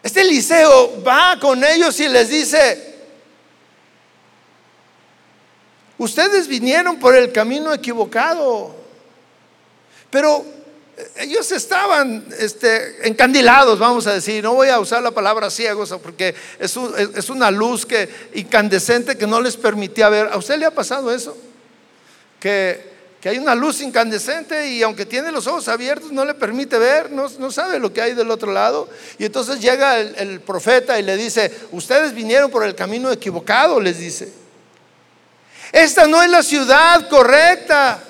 [0.03, 2.95] Este Eliseo va con ellos y les dice,
[5.97, 8.75] ustedes vinieron por el camino equivocado,
[10.11, 10.45] pero
[11.17, 16.35] ellos estaban este, encandilados, vamos a decir, no voy a usar la palabra ciegos porque
[16.59, 20.27] es, una luz que, incandescente que no les permitía ver.
[20.27, 21.35] ¿A usted le ha pasado eso?
[22.39, 22.93] Que,
[23.25, 27.51] hay una luz incandescente y aunque tiene los ojos abiertos no le permite ver, no,
[27.51, 28.89] sabe lo que hay del otro lado.
[29.17, 33.97] Y entonces llega el profeta y le dice, ustedes vinieron por el camino equivocado, les
[33.97, 34.43] dice.
[35.71, 38.03] Esta no es la ciudad correcta.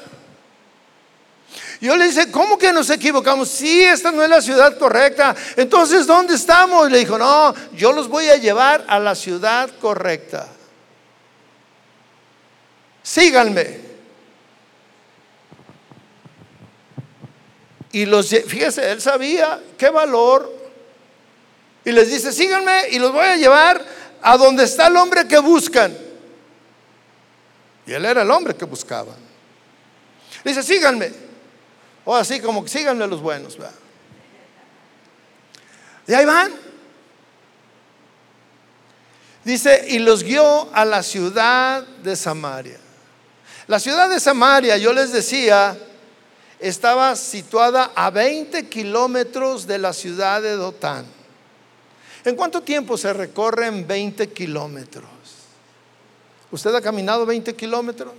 [1.83, 3.49] Yo le dice, ¿cómo que nos equivocamos?
[3.49, 5.35] Sí, esta no es la ciudad correcta.
[5.57, 6.89] Entonces, ¿dónde estamos?
[6.89, 10.47] le dijo, no, yo los voy a llevar a la ciudad correcta.
[13.01, 13.81] Síganme.
[17.91, 20.49] Y los, fíjese, él sabía qué valor.
[21.83, 23.85] Y les dice, síganme y los voy a llevar
[24.21, 25.93] a donde está el hombre que buscan.
[27.85, 29.17] Y él era el hombre que buscaban.
[30.45, 31.32] Dice, síganme.
[32.05, 33.57] O así como síganme los buenos.
[36.07, 36.51] Y ahí van.
[39.43, 42.79] Dice, y los guió a la ciudad de Samaria.
[43.67, 45.77] La ciudad de Samaria, yo les decía,
[46.59, 51.05] estaba situada a 20 kilómetros de la ciudad de Dotán.
[52.25, 55.09] ¿En cuánto tiempo se recorren 20 kilómetros?
[56.51, 58.13] ¿Usted ha caminado 20 kilómetros?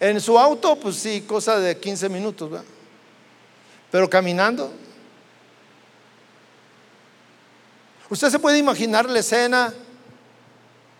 [0.00, 2.66] En su auto, pues sí, cosa de 15 minutos, ¿verdad?
[3.90, 4.72] Pero caminando.
[8.10, 9.72] Usted se puede imaginar la escena.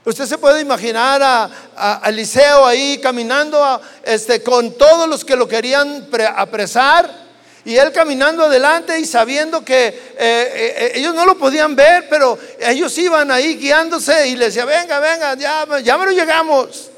[0.04, 6.08] Usted se puede imaginar a, Eliseo ahí caminando este, con todos los que lo querían
[6.36, 7.24] apresar
[7.64, 12.38] y él caminando adelante y sabiendo que eh, eh, ellos no lo podían ver, pero
[12.60, 16.90] ellos iban ahí guiándose y le decía, venga, venga, ya, ya me lo llegamos.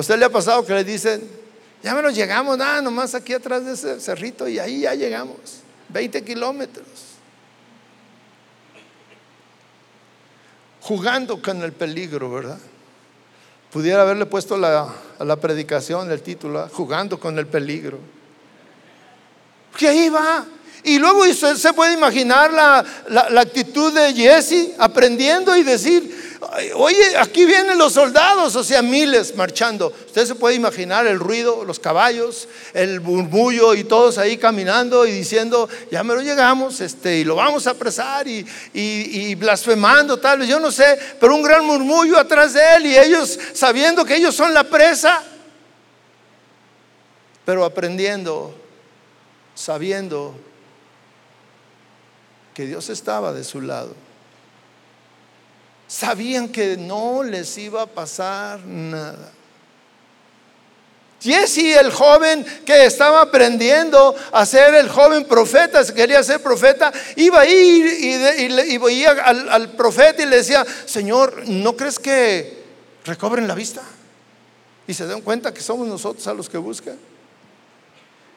[0.00, 1.20] ¿A usted le ha pasado que le dicen,
[1.82, 5.36] ya me lo llegamos, nada, nomás aquí atrás de ese cerrito y ahí ya llegamos,
[5.90, 6.86] 20 kilómetros.
[10.80, 12.58] Jugando con el peligro, ¿verdad?
[13.70, 14.88] Pudiera haberle puesto la,
[15.18, 17.98] a la predicación el título, jugando con el peligro.
[19.76, 20.46] Que ahí va.
[20.82, 26.38] Y luego usted se puede imaginar la, actitud de Jesse aprendiendo y decir,
[26.74, 29.92] oye, aquí vienen los soldados, o sea, miles marchando.
[30.06, 35.12] Usted se puede imaginar el ruido, los caballos, el murmullo y todos ahí caminando y
[35.12, 40.38] diciendo, ya me lo llegamos, este, y lo vamos a apresar y, y blasfemando tal
[40.38, 44.16] vez, yo no sé, pero un gran murmullo atrás de él y ellos sabiendo que
[44.16, 45.22] ellos son la presa,
[47.44, 48.54] pero aprendiendo
[49.60, 50.34] sabiendo
[52.60, 53.94] que Dios estaba de su lado.
[55.88, 59.32] Sabían que no les iba a pasar nada.
[61.22, 67.40] Jesse, el joven que estaba aprendiendo a ser el joven profeta, quería ser profeta, iba
[67.40, 67.86] a ir
[68.68, 72.62] y, veía al, al, profeta y le decía, Señor, ¿no crees que
[73.06, 73.80] recobren la vista?
[74.86, 76.98] Y se dan cuenta que somos nosotros a los que buscan.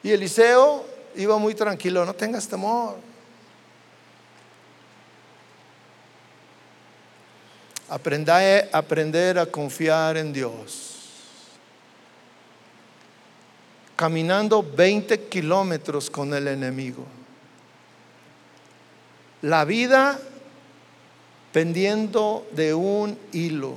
[0.01, 0.85] Y Eliseo
[1.17, 3.12] iba muy tranquilo, no tengas temor.
[7.93, 8.39] Aprenda,
[8.71, 10.95] aprender a confiar en Dios.
[13.95, 17.05] Caminando 20 kilómetros con el enemigo.
[19.43, 20.19] La vida
[21.51, 23.75] pendiendo de un hilo.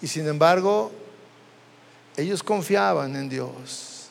[0.00, 0.90] Y sin embargo,
[2.16, 4.08] ellos confiaban en Dios.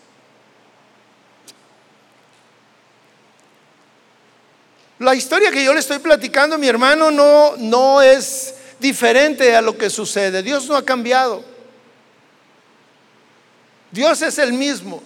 [4.99, 9.77] La historia que yo le estoy platicando, mi hermano, no, no es diferente a lo
[9.77, 10.41] que sucede.
[10.41, 11.43] Dios no ha cambiado.
[13.91, 15.01] Dios es el mismo.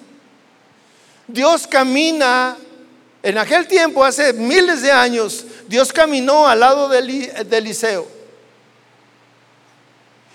[1.28, 2.58] Dios camina,
[3.22, 7.00] en aquel tiempo, hace miles de años, Dios caminó al lado de,
[7.52, 8.08] Eliseo.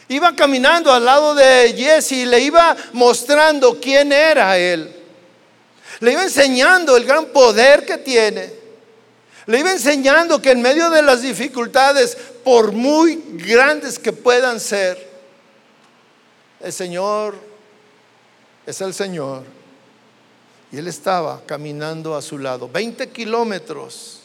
[0.09, 4.95] Iba caminando al lado de Jesse y le iba mostrando quién era él.
[6.01, 8.51] Le iba enseñando el gran poder que tiene.
[9.45, 12.17] Le iba enseñando que en medio de las dificultades,
[12.49, 15.07] por muy grandes que puedan ser,
[16.61, 17.35] el Señor
[18.65, 19.45] es el Señor.
[20.73, 22.67] Y él estaba caminando a su lado.
[22.67, 24.21] 20 kilómetros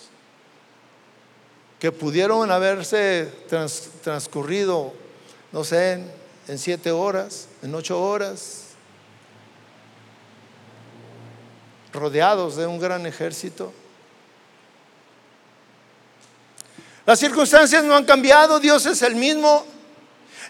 [1.79, 3.29] que pudieron haberse
[4.01, 4.93] transcurrido,
[5.51, 6.01] no sé,
[6.47, 8.67] en siete horas, en ocho horas,
[11.91, 13.73] rodeados de un gran ejército.
[17.05, 19.65] Las circunstancias no han cambiado, Dios es el mismo.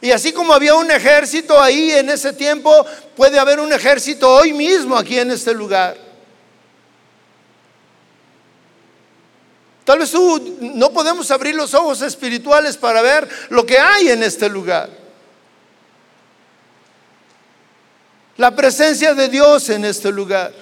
[0.02, 2.86] Y así como había un ejército ahí en ese tiempo,
[3.16, 5.98] puede haber un ejército hoy mismo aquí en este lugar.
[9.86, 14.24] Tal vez tú no podemos abrir los ojos espirituales para ver lo que hay en
[14.24, 14.90] este lugar.
[18.38, 20.54] La presencia de Dios en este lugar.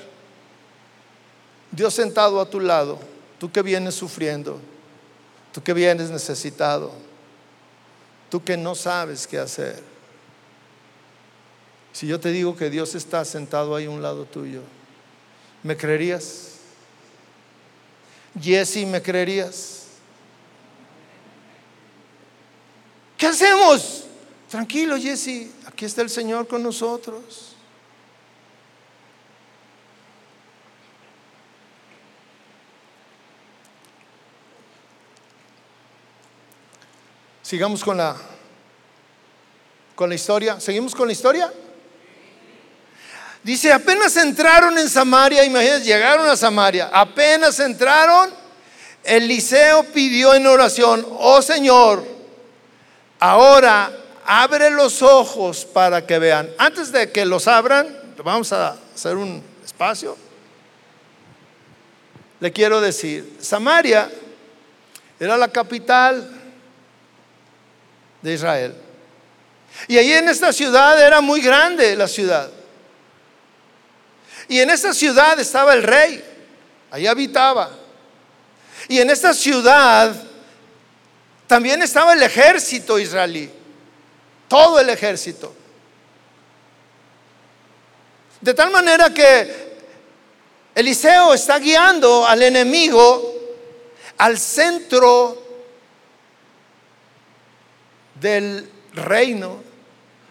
[1.72, 3.00] Dios sentado a tu lado,
[3.40, 4.60] tú que vienes sufriendo.
[5.52, 6.92] Tú que vienes necesitado.
[8.30, 9.84] Tú que no sabes qué hacer.
[11.94, 14.62] Si yo te digo que Dios está sentado ahí a un lado tuyo,
[15.62, 16.52] ¿me creerías?
[18.40, 19.88] Jesse, ¿me creerías?
[23.18, 24.06] ¿Qué hacemos?
[24.50, 27.51] Tranquilo, Jesse, aquí está el Señor con nosotros.
[37.52, 38.16] Sigamos con la
[39.94, 40.58] con la historia.
[40.62, 41.52] ¿Seguimos con la historia?
[43.44, 48.30] Dice, apenas entraron en Samaria, imagínense, llegaron a Samaria, apenas entraron,
[49.04, 52.06] Eliseo pidió en oración, oh Señor,
[53.20, 53.92] ahora
[54.26, 56.50] abre los ojos para que vean.
[56.58, 60.16] Antes de que los abran, vamos a hacer un espacio.
[62.40, 64.10] Le quiero decir, Samaria
[65.20, 66.38] era la capital
[68.22, 68.76] de Israel.
[69.88, 72.50] Y ahí en esta ciudad era muy grande la ciudad.
[74.48, 76.24] Y en esta ciudad estaba el rey,
[76.92, 77.72] ahí habitaba.
[78.88, 80.14] Y en esta ciudad
[81.48, 83.50] también estaba el ejército israelí,
[84.48, 85.56] todo el ejército.
[88.42, 89.72] De tal manera que
[90.74, 93.32] Eliseo está guiando al enemigo
[94.18, 95.51] al centro
[98.22, 99.58] del reino,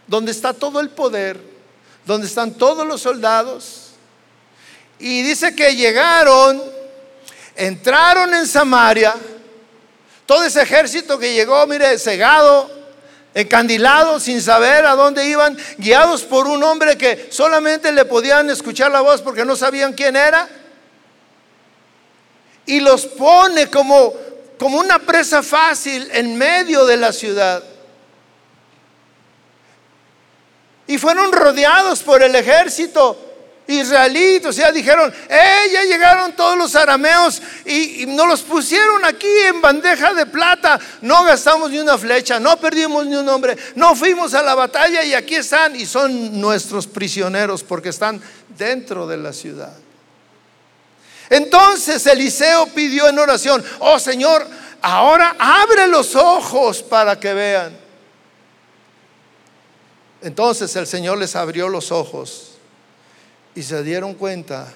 [0.06, 1.38] donde está todo el poder,
[2.06, 3.90] donde están todos los soldados.
[4.98, 6.62] Y dice que llegaron,
[7.56, 9.14] entraron en Samaria,
[10.24, 12.70] todo ese ejército que llegó, mire, cegado,
[13.34, 18.92] encandilado, sin saber a dónde iban, guiados por un hombre que solamente le podían escuchar
[18.92, 20.48] la voz porque no sabían quién era.
[22.66, 24.14] Y los pone como,
[24.58, 27.64] como una presa fácil en medio de la ciudad.
[30.90, 33.16] Y fueron rodeados por el ejército
[33.68, 34.42] israelí.
[34.44, 39.28] O sea, dijeron, eh, ya llegaron todos los arameos y, y nos los pusieron aquí
[39.46, 40.80] en bandeja de plata.
[41.02, 45.04] No gastamos ni una flecha, no perdimos ni un hombre, no fuimos a la batalla
[45.04, 48.20] y aquí están y son nuestros prisioneros porque están
[48.58, 49.72] dentro de la ciudad.
[51.28, 54.44] Entonces Eliseo pidió en oración, oh Señor,
[54.82, 57.89] ahora abre los ojos para que vean.
[60.22, 62.52] Entonces el Señor les abrió los ojos
[63.54, 64.72] y se dieron cuenta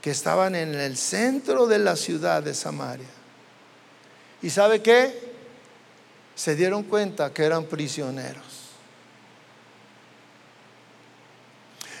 [0.00, 3.06] que estaban en el centro de la ciudad de Samaria.
[4.40, 5.32] ¿Y sabe qué?
[6.34, 8.42] Se dieron cuenta que eran prisioneros.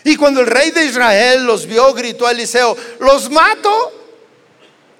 [0.04, 3.92] Y cuando el rey de Israel los vio, gritó a Eliseo, los mato,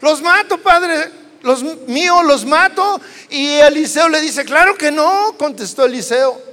[0.00, 1.10] los mato, padre,
[1.42, 3.00] los míos los mato.
[3.30, 6.51] Y Eliseo le dice, claro que no, contestó Eliseo.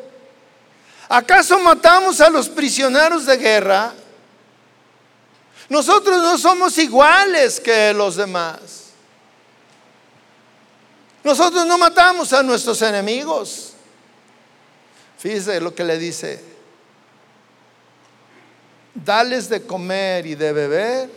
[1.12, 3.92] ¿Acaso matamos a los prisioneros de guerra?
[5.68, 8.92] Nosotros no somos iguales que los demás.
[11.24, 13.74] Nosotros no matamos a nuestros enemigos.
[15.18, 16.44] Fíjese lo que le dice.
[18.94, 21.10] Dales de comer y de beber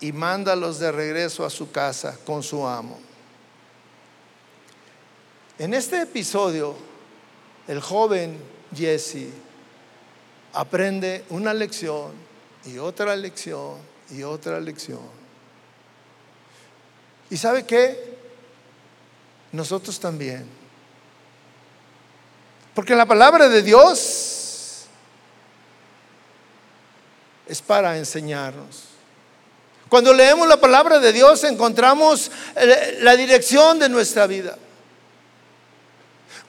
[0.00, 2.98] y mándalos de regreso a su casa con su amo.
[5.56, 6.74] En este episodio,
[7.68, 9.28] el joven Jesse
[10.52, 12.12] aprende una lección
[12.64, 13.76] y otra lección
[14.10, 15.00] y otra lección.
[17.30, 18.16] ¿Y sabe qué?
[19.52, 20.46] Nosotros también.
[22.74, 24.86] Porque la palabra de Dios
[27.46, 28.84] es para enseñarnos.
[29.88, 32.30] Cuando leemos la palabra de Dios encontramos
[33.00, 34.58] la dirección de nuestra vida.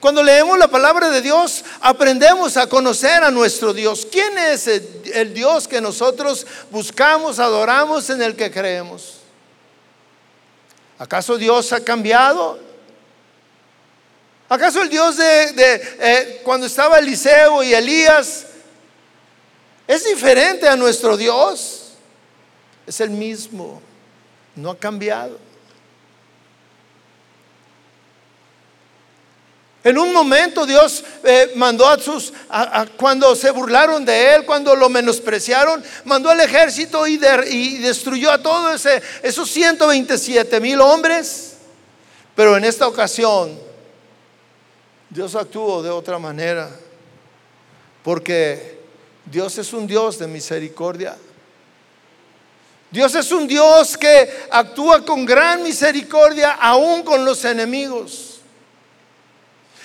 [0.00, 4.06] Cuando leemos la palabra de Dios, aprendemos a conocer a nuestro Dios.
[4.10, 9.14] ¿Quién es el, Dios que nosotros buscamos, adoramos, en el que creemos?
[10.98, 12.60] ¿Acaso Dios ha cambiado?
[14.48, 15.54] ¿Acaso el Dios de,
[15.98, 18.46] eh, cuando estaba Eliseo y Elías
[19.86, 21.94] es diferente a nuestro Dios?
[22.86, 23.82] Es el mismo,
[24.54, 25.47] no ha cambiado.
[29.88, 32.30] En un momento Dios eh, mandó a sus,
[32.98, 38.84] cuando se burlaron de él, cuando lo menospreciaron, mandó al ejército y, destruyó a todos
[39.22, 41.54] esos 127 mil hombres.
[42.36, 43.58] Pero en esta ocasión
[45.08, 46.68] Dios actuó de otra manera,
[48.04, 48.80] porque
[49.24, 51.16] Dios es un Dios de misericordia.
[52.90, 58.27] Dios es un Dios que actúa con gran misericordia aún con los enemigos.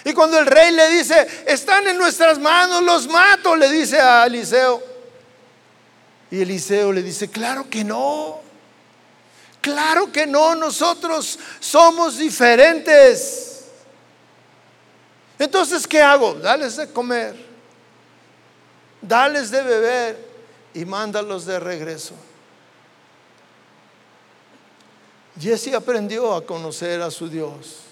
[0.06, 4.26] Y cuando el rey le dice, están en nuestras manos, los mato, le dice a
[4.26, 4.84] Eliseo.
[6.30, 8.42] Y Eliseo le dice, claro que no.
[9.62, 13.66] Claro que no, nosotros somos diferentes.
[15.40, 16.34] Entonces, ¿qué hago?
[16.34, 17.36] Dales de comer,
[19.02, 20.28] dales de beber
[20.74, 22.14] y mándalos de regreso.
[25.40, 27.83] Jesse aprendió a conocer a su Dios.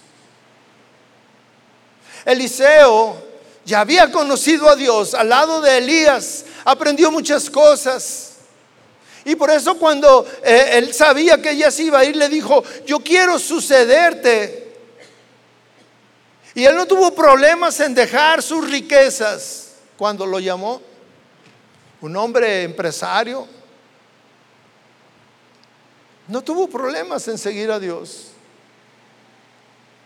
[2.25, 3.15] Eliseo
[3.65, 8.31] ya había conocido a Dios al lado de Elías, aprendió muchas cosas.
[9.23, 12.63] Y por eso cuando eh, él sabía que ella se iba a ir, le dijo,
[12.85, 14.73] yo quiero sucederte.
[16.55, 20.81] Y él no tuvo problemas en dejar sus riquezas cuando lo llamó.
[22.01, 23.47] Un hombre empresario.
[26.27, 28.31] No tuvo problemas en seguir a Dios.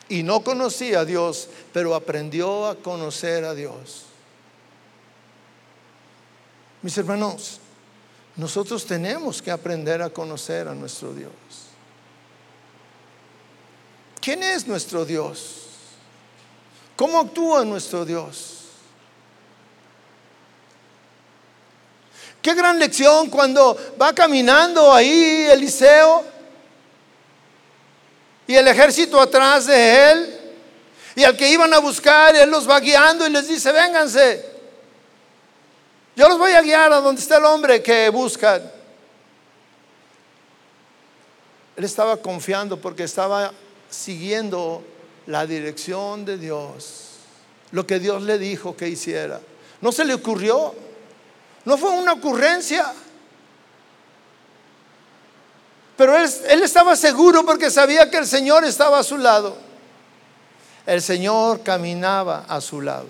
[0.07, 4.03] Y no conocía a Dios, pero aprendió a conocer a Dios.
[6.81, 7.59] Mis hermanos,
[8.35, 11.31] nosotros tenemos que aprender a conocer a nuestro Dios.
[14.21, 15.63] ¿Quién es nuestro Dios?
[16.95, 18.51] ¿Cómo actúa nuestro Dios?
[22.41, 26.34] Qué gran lección cuando va caminando ahí Eliseo
[28.47, 30.39] y el ejército atrás de él
[31.15, 34.53] y al que iban a buscar, él los va guiando y les dice, vénganse.
[36.15, 38.71] Yo los voy a guiar a donde está el hombre que buscan.
[41.75, 43.51] Él estaba confiando porque estaba
[43.89, 44.83] siguiendo
[45.27, 47.15] la dirección de Dios,
[47.71, 49.41] lo que Dios le dijo que hiciera.
[49.81, 50.73] No se le ocurrió,
[51.65, 52.93] no fue una ocurrencia.
[55.97, 59.57] Pero él, estaba seguro porque sabía que el Señor estaba a su lado.
[60.85, 63.07] El Señor caminaba a su lado.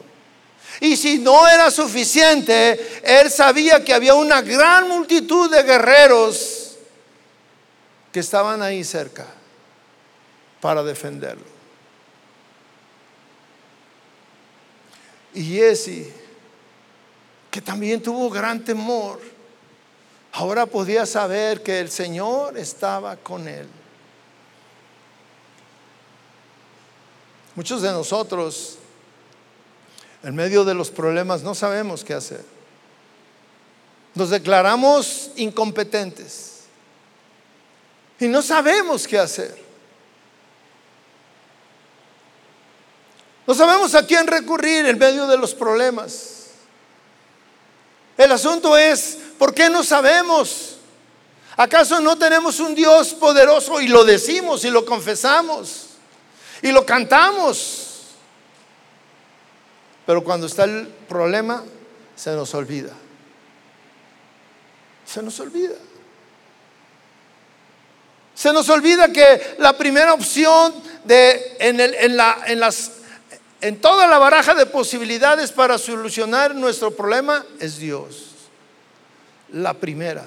[0.80, 6.76] Y si no era suficiente, él sabía que había una gran multitud de guerreros
[8.12, 9.26] que estaban ahí cerca
[10.62, 11.56] para defenderlo.
[15.34, 16.14] Y Jesse,
[17.52, 19.20] que también tuvo gran temor,
[20.36, 23.68] ahora podía saber que el Señor estaba con él.
[27.56, 28.78] Muchos de nosotros
[30.24, 32.44] en medio de los problemas no sabemos qué hacer.
[34.14, 36.64] Nos declaramos incompetentes
[38.20, 39.64] y no sabemos qué hacer.
[43.48, 46.48] No sabemos a quién recurrir en medio de los problemas.
[48.18, 50.78] El asunto es, ¿por qué no sabemos?
[51.58, 55.88] ¿Acaso no tenemos un Dios poderoso y lo decimos y lo confesamos
[56.62, 57.86] y lo cantamos?
[60.06, 61.64] Pero cuando está el problema,
[62.16, 62.92] se nos olvida.
[65.06, 65.76] Se nos olvida.
[68.36, 70.74] Se nos olvida que la primera opción
[71.06, 72.92] de, en, en, la, en, las,
[73.62, 78.35] en toda la baraja de posibilidades para solucionar nuestro problema es Dios.
[79.56, 80.26] La primera.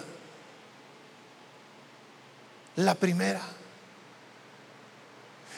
[2.76, 3.42] La primera.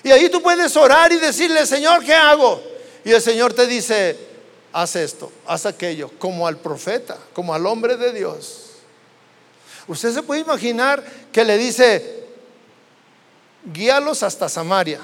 [0.03, 2.61] Y ahí tú puedes orar y decirle, Señor, ¿qué hago?
[3.05, 4.19] Y el Señor te dice,
[4.73, 8.71] haz esto, haz aquello, como al profeta, como al hombre de Dios.
[9.87, 12.25] Usted se puede imaginar que le dice,
[13.73, 15.01] guíalos hasta Samaria.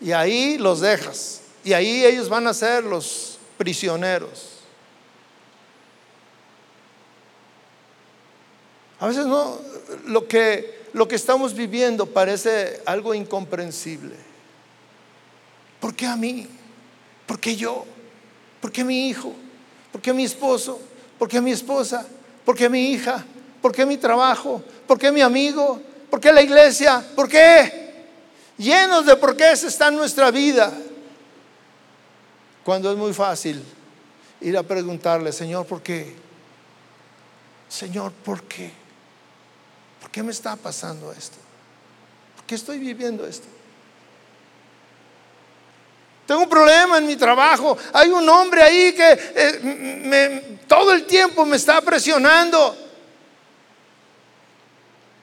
[0.00, 1.42] Y ahí los dejas.
[1.62, 4.51] Y ahí ellos van a ser los prisioneros.
[9.02, 9.58] A veces no,
[10.06, 14.14] lo que, lo que estamos viviendo parece algo incomprensible.
[15.80, 16.46] ¿Por qué a mí?
[17.26, 17.84] ¿Por qué yo?
[18.60, 19.34] ¿Por qué mi hijo?
[19.90, 20.80] ¿Por qué mi esposo?
[21.18, 22.06] ¿Por qué mi esposa?
[22.44, 23.24] ¿Por qué mi hija?
[23.60, 24.62] ¿Por qué mi trabajo?
[24.86, 25.82] ¿Por qué mi amigo?
[26.08, 27.04] ¿Por qué la iglesia?
[27.16, 28.04] ¿Por qué?
[28.56, 30.72] Llenos de por qué está en nuestra vida.
[32.62, 33.64] Cuando es muy fácil
[34.42, 36.14] ir a preguntarle, Señor, ¿por qué?
[37.68, 38.81] Señor, ¿por qué?
[40.12, 41.38] ¿Por qué me está pasando esto?
[42.36, 43.46] ¿Por qué estoy viviendo esto?
[46.26, 47.78] Tengo un problema en mi trabajo.
[47.94, 52.76] Hay un hombre ahí que eh, todo el tiempo me está presionando.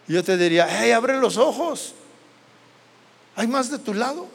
[0.08, 1.94] yo te diría, hey, abre los ojos.
[3.36, 4.26] Hay más de tu lado.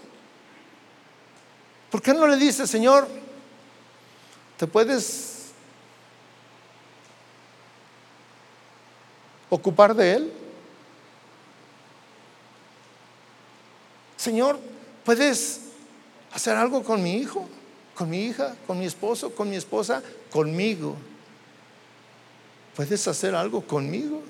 [1.91, 3.09] ¿Por qué no le dices, Señor,
[4.57, 5.35] te puedes
[9.51, 10.44] ocupar de él?
[14.25, 14.59] Señor,
[15.05, 15.61] puedes
[16.33, 17.47] hacer algo con mi hijo,
[17.95, 20.97] con mi hija, con mi esposo, con mi esposa, conmigo.
[22.75, 24.23] ¿Puedes hacer algo conmigo?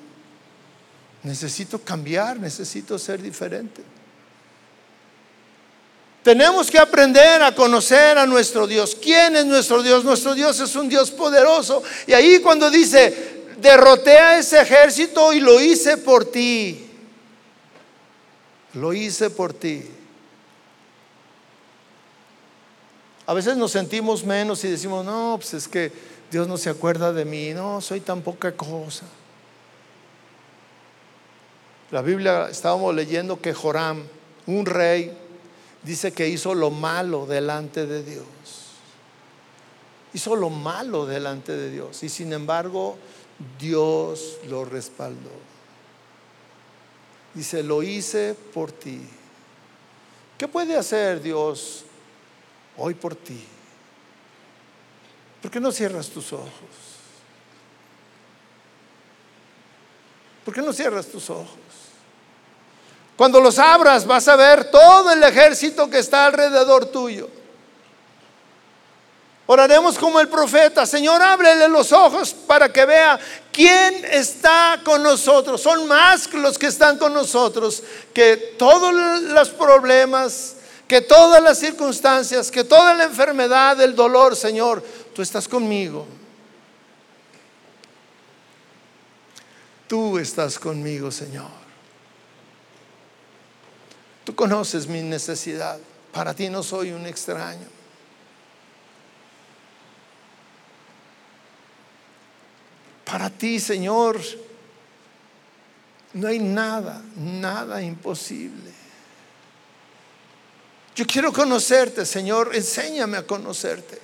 [1.23, 3.83] Necesito cambiar, necesito ser diferente.
[6.25, 8.97] Tenemos que aprender a conocer a nuestro Dios.
[9.01, 10.05] ¿Quién es nuestro Dios?
[10.05, 11.85] Nuestro Dios es un Dios poderoso.
[12.09, 16.84] Y ahí cuando dice, derroté a ese ejército y lo hice por ti.
[18.75, 19.85] Lo hice por ti.
[23.27, 25.91] A veces nos sentimos menos y decimos, no, pues es que
[26.31, 29.07] Dios no se acuerda de mí, no, soy tan poca cosa.
[31.91, 34.03] La Biblia estábamos leyendo que Joram,
[34.47, 35.17] un rey,
[35.83, 38.27] dice que hizo lo malo delante de Dios.
[40.13, 42.03] Hizo lo malo delante de Dios.
[42.03, 42.97] Y sin embargo,
[43.59, 45.54] Dios lo respaldó.
[47.35, 49.01] Dice, lo hice por ti.
[50.39, 51.85] ¿Qué puede hacer Dios
[52.77, 53.45] hoy por ti?
[55.43, 56.51] ¿Por qué no cierras tus ojos?
[60.45, 61.59] ¿Por qué no cierras tus ojos?
[63.17, 67.29] Cuando los abras vas a ver todo el ejército que está alrededor tuyo.
[69.47, 73.21] Oraremos como el profeta, Señor, ábrele los ojos para que vea
[73.53, 75.61] quién está con nosotros.
[75.61, 77.83] Son más los que están con nosotros,
[78.15, 80.57] que todos los problemas,
[80.89, 84.83] que todas las circunstancias, que toda la enfermedad, el dolor, Señor,
[85.15, 86.07] tú estás conmigo.
[89.87, 91.51] Tú estás conmigo, Señor.
[94.25, 95.79] Tú conoces mi necesidad.
[96.13, 97.74] Para ti no soy un extraño.
[103.15, 104.21] Para ti, Señor,
[106.15, 108.73] no hay nada, nada imposible.
[110.97, 114.01] Yo quiero conocerte, Señor, enséñame a conocerte.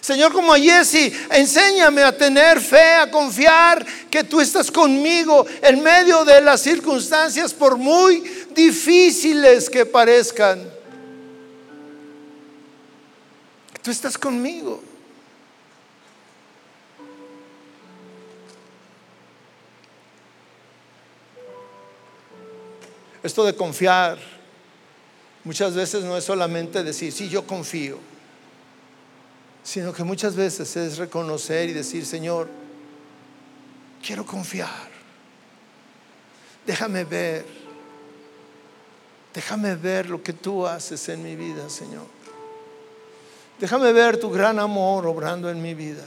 [0.00, 5.82] Señor, como a Jesse, enséñame a tener fe, a confiar que tú estás conmigo en
[5.82, 8.20] medio de las circunstancias, por muy
[8.54, 10.66] difíciles que parezcan.
[13.82, 14.93] Tú estás conmigo.
[23.24, 24.18] Esto de confiar
[25.44, 27.98] muchas veces no es solamente decir, sí, yo confío,
[29.62, 32.48] sino que muchas veces es reconocer y decir, Señor,
[34.06, 34.90] quiero confiar,
[36.66, 37.46] déjame ver,
[39.32, 42.04] déjame ver lo que tú haces en mi vida, Señor.
[43.58, 46.04] Déjame ver tu gran amor obrando en mi vida.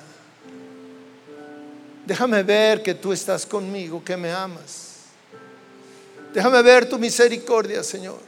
[2.05, 4.86] Déjame ver que tú estás conmigo, que me amas.
[6.37, 8.19] Déjame ver tu misericordia, Señor.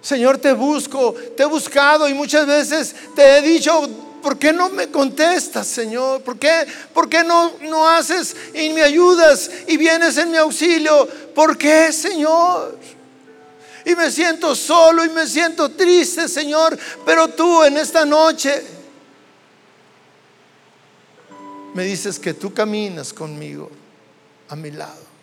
[0.00, 3.90] Señor, te busco, te he buscado y muchas veces te he dicho,
[4.22, 6.22] ¿por qué no me contestas, Señor?
[6.22, 11.06] ¿Por qué, por qué no, no haces y me ayudas y vienes en mi auxilio?
[11.34, 12.78] ¿Por qué, Señor?
[13.84, 18.64] Y me siento solo y me siento triste, Señor, pero tú en esta noche
[21.74, 23.70] me dices que tú caminas conmigo
[24.48, 25.16] a mi lado.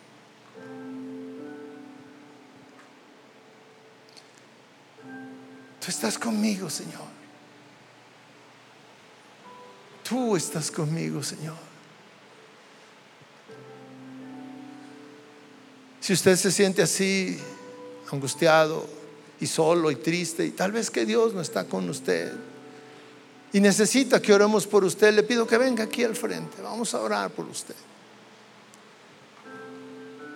[5.84, 7.02] Tú estás conmigo, Señor.
[10.08, 11.58] Tú estás conmigo, Señor.
[16.00, 17.40] Si usted se siente así,
[18.12, 18.86] angustiado
[19.40, 22.34] y solo y triste, y tal vez que Dios no está con usted,
[23.54, 26.62] y necesita que oremos por usted, le pido que venga aquí al frente.
[26.62, 27.76] Vamos a orar por usted.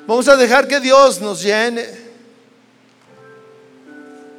[0.08, 1.86] Vamos a dejar que Dios nos llene.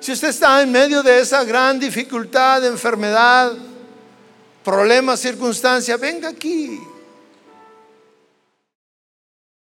[0.01, 3.53] Si usted está en medio de esa gran dificultad, enfermedad,
[4.64, 6.81] problema, circunstancia, venga aquí.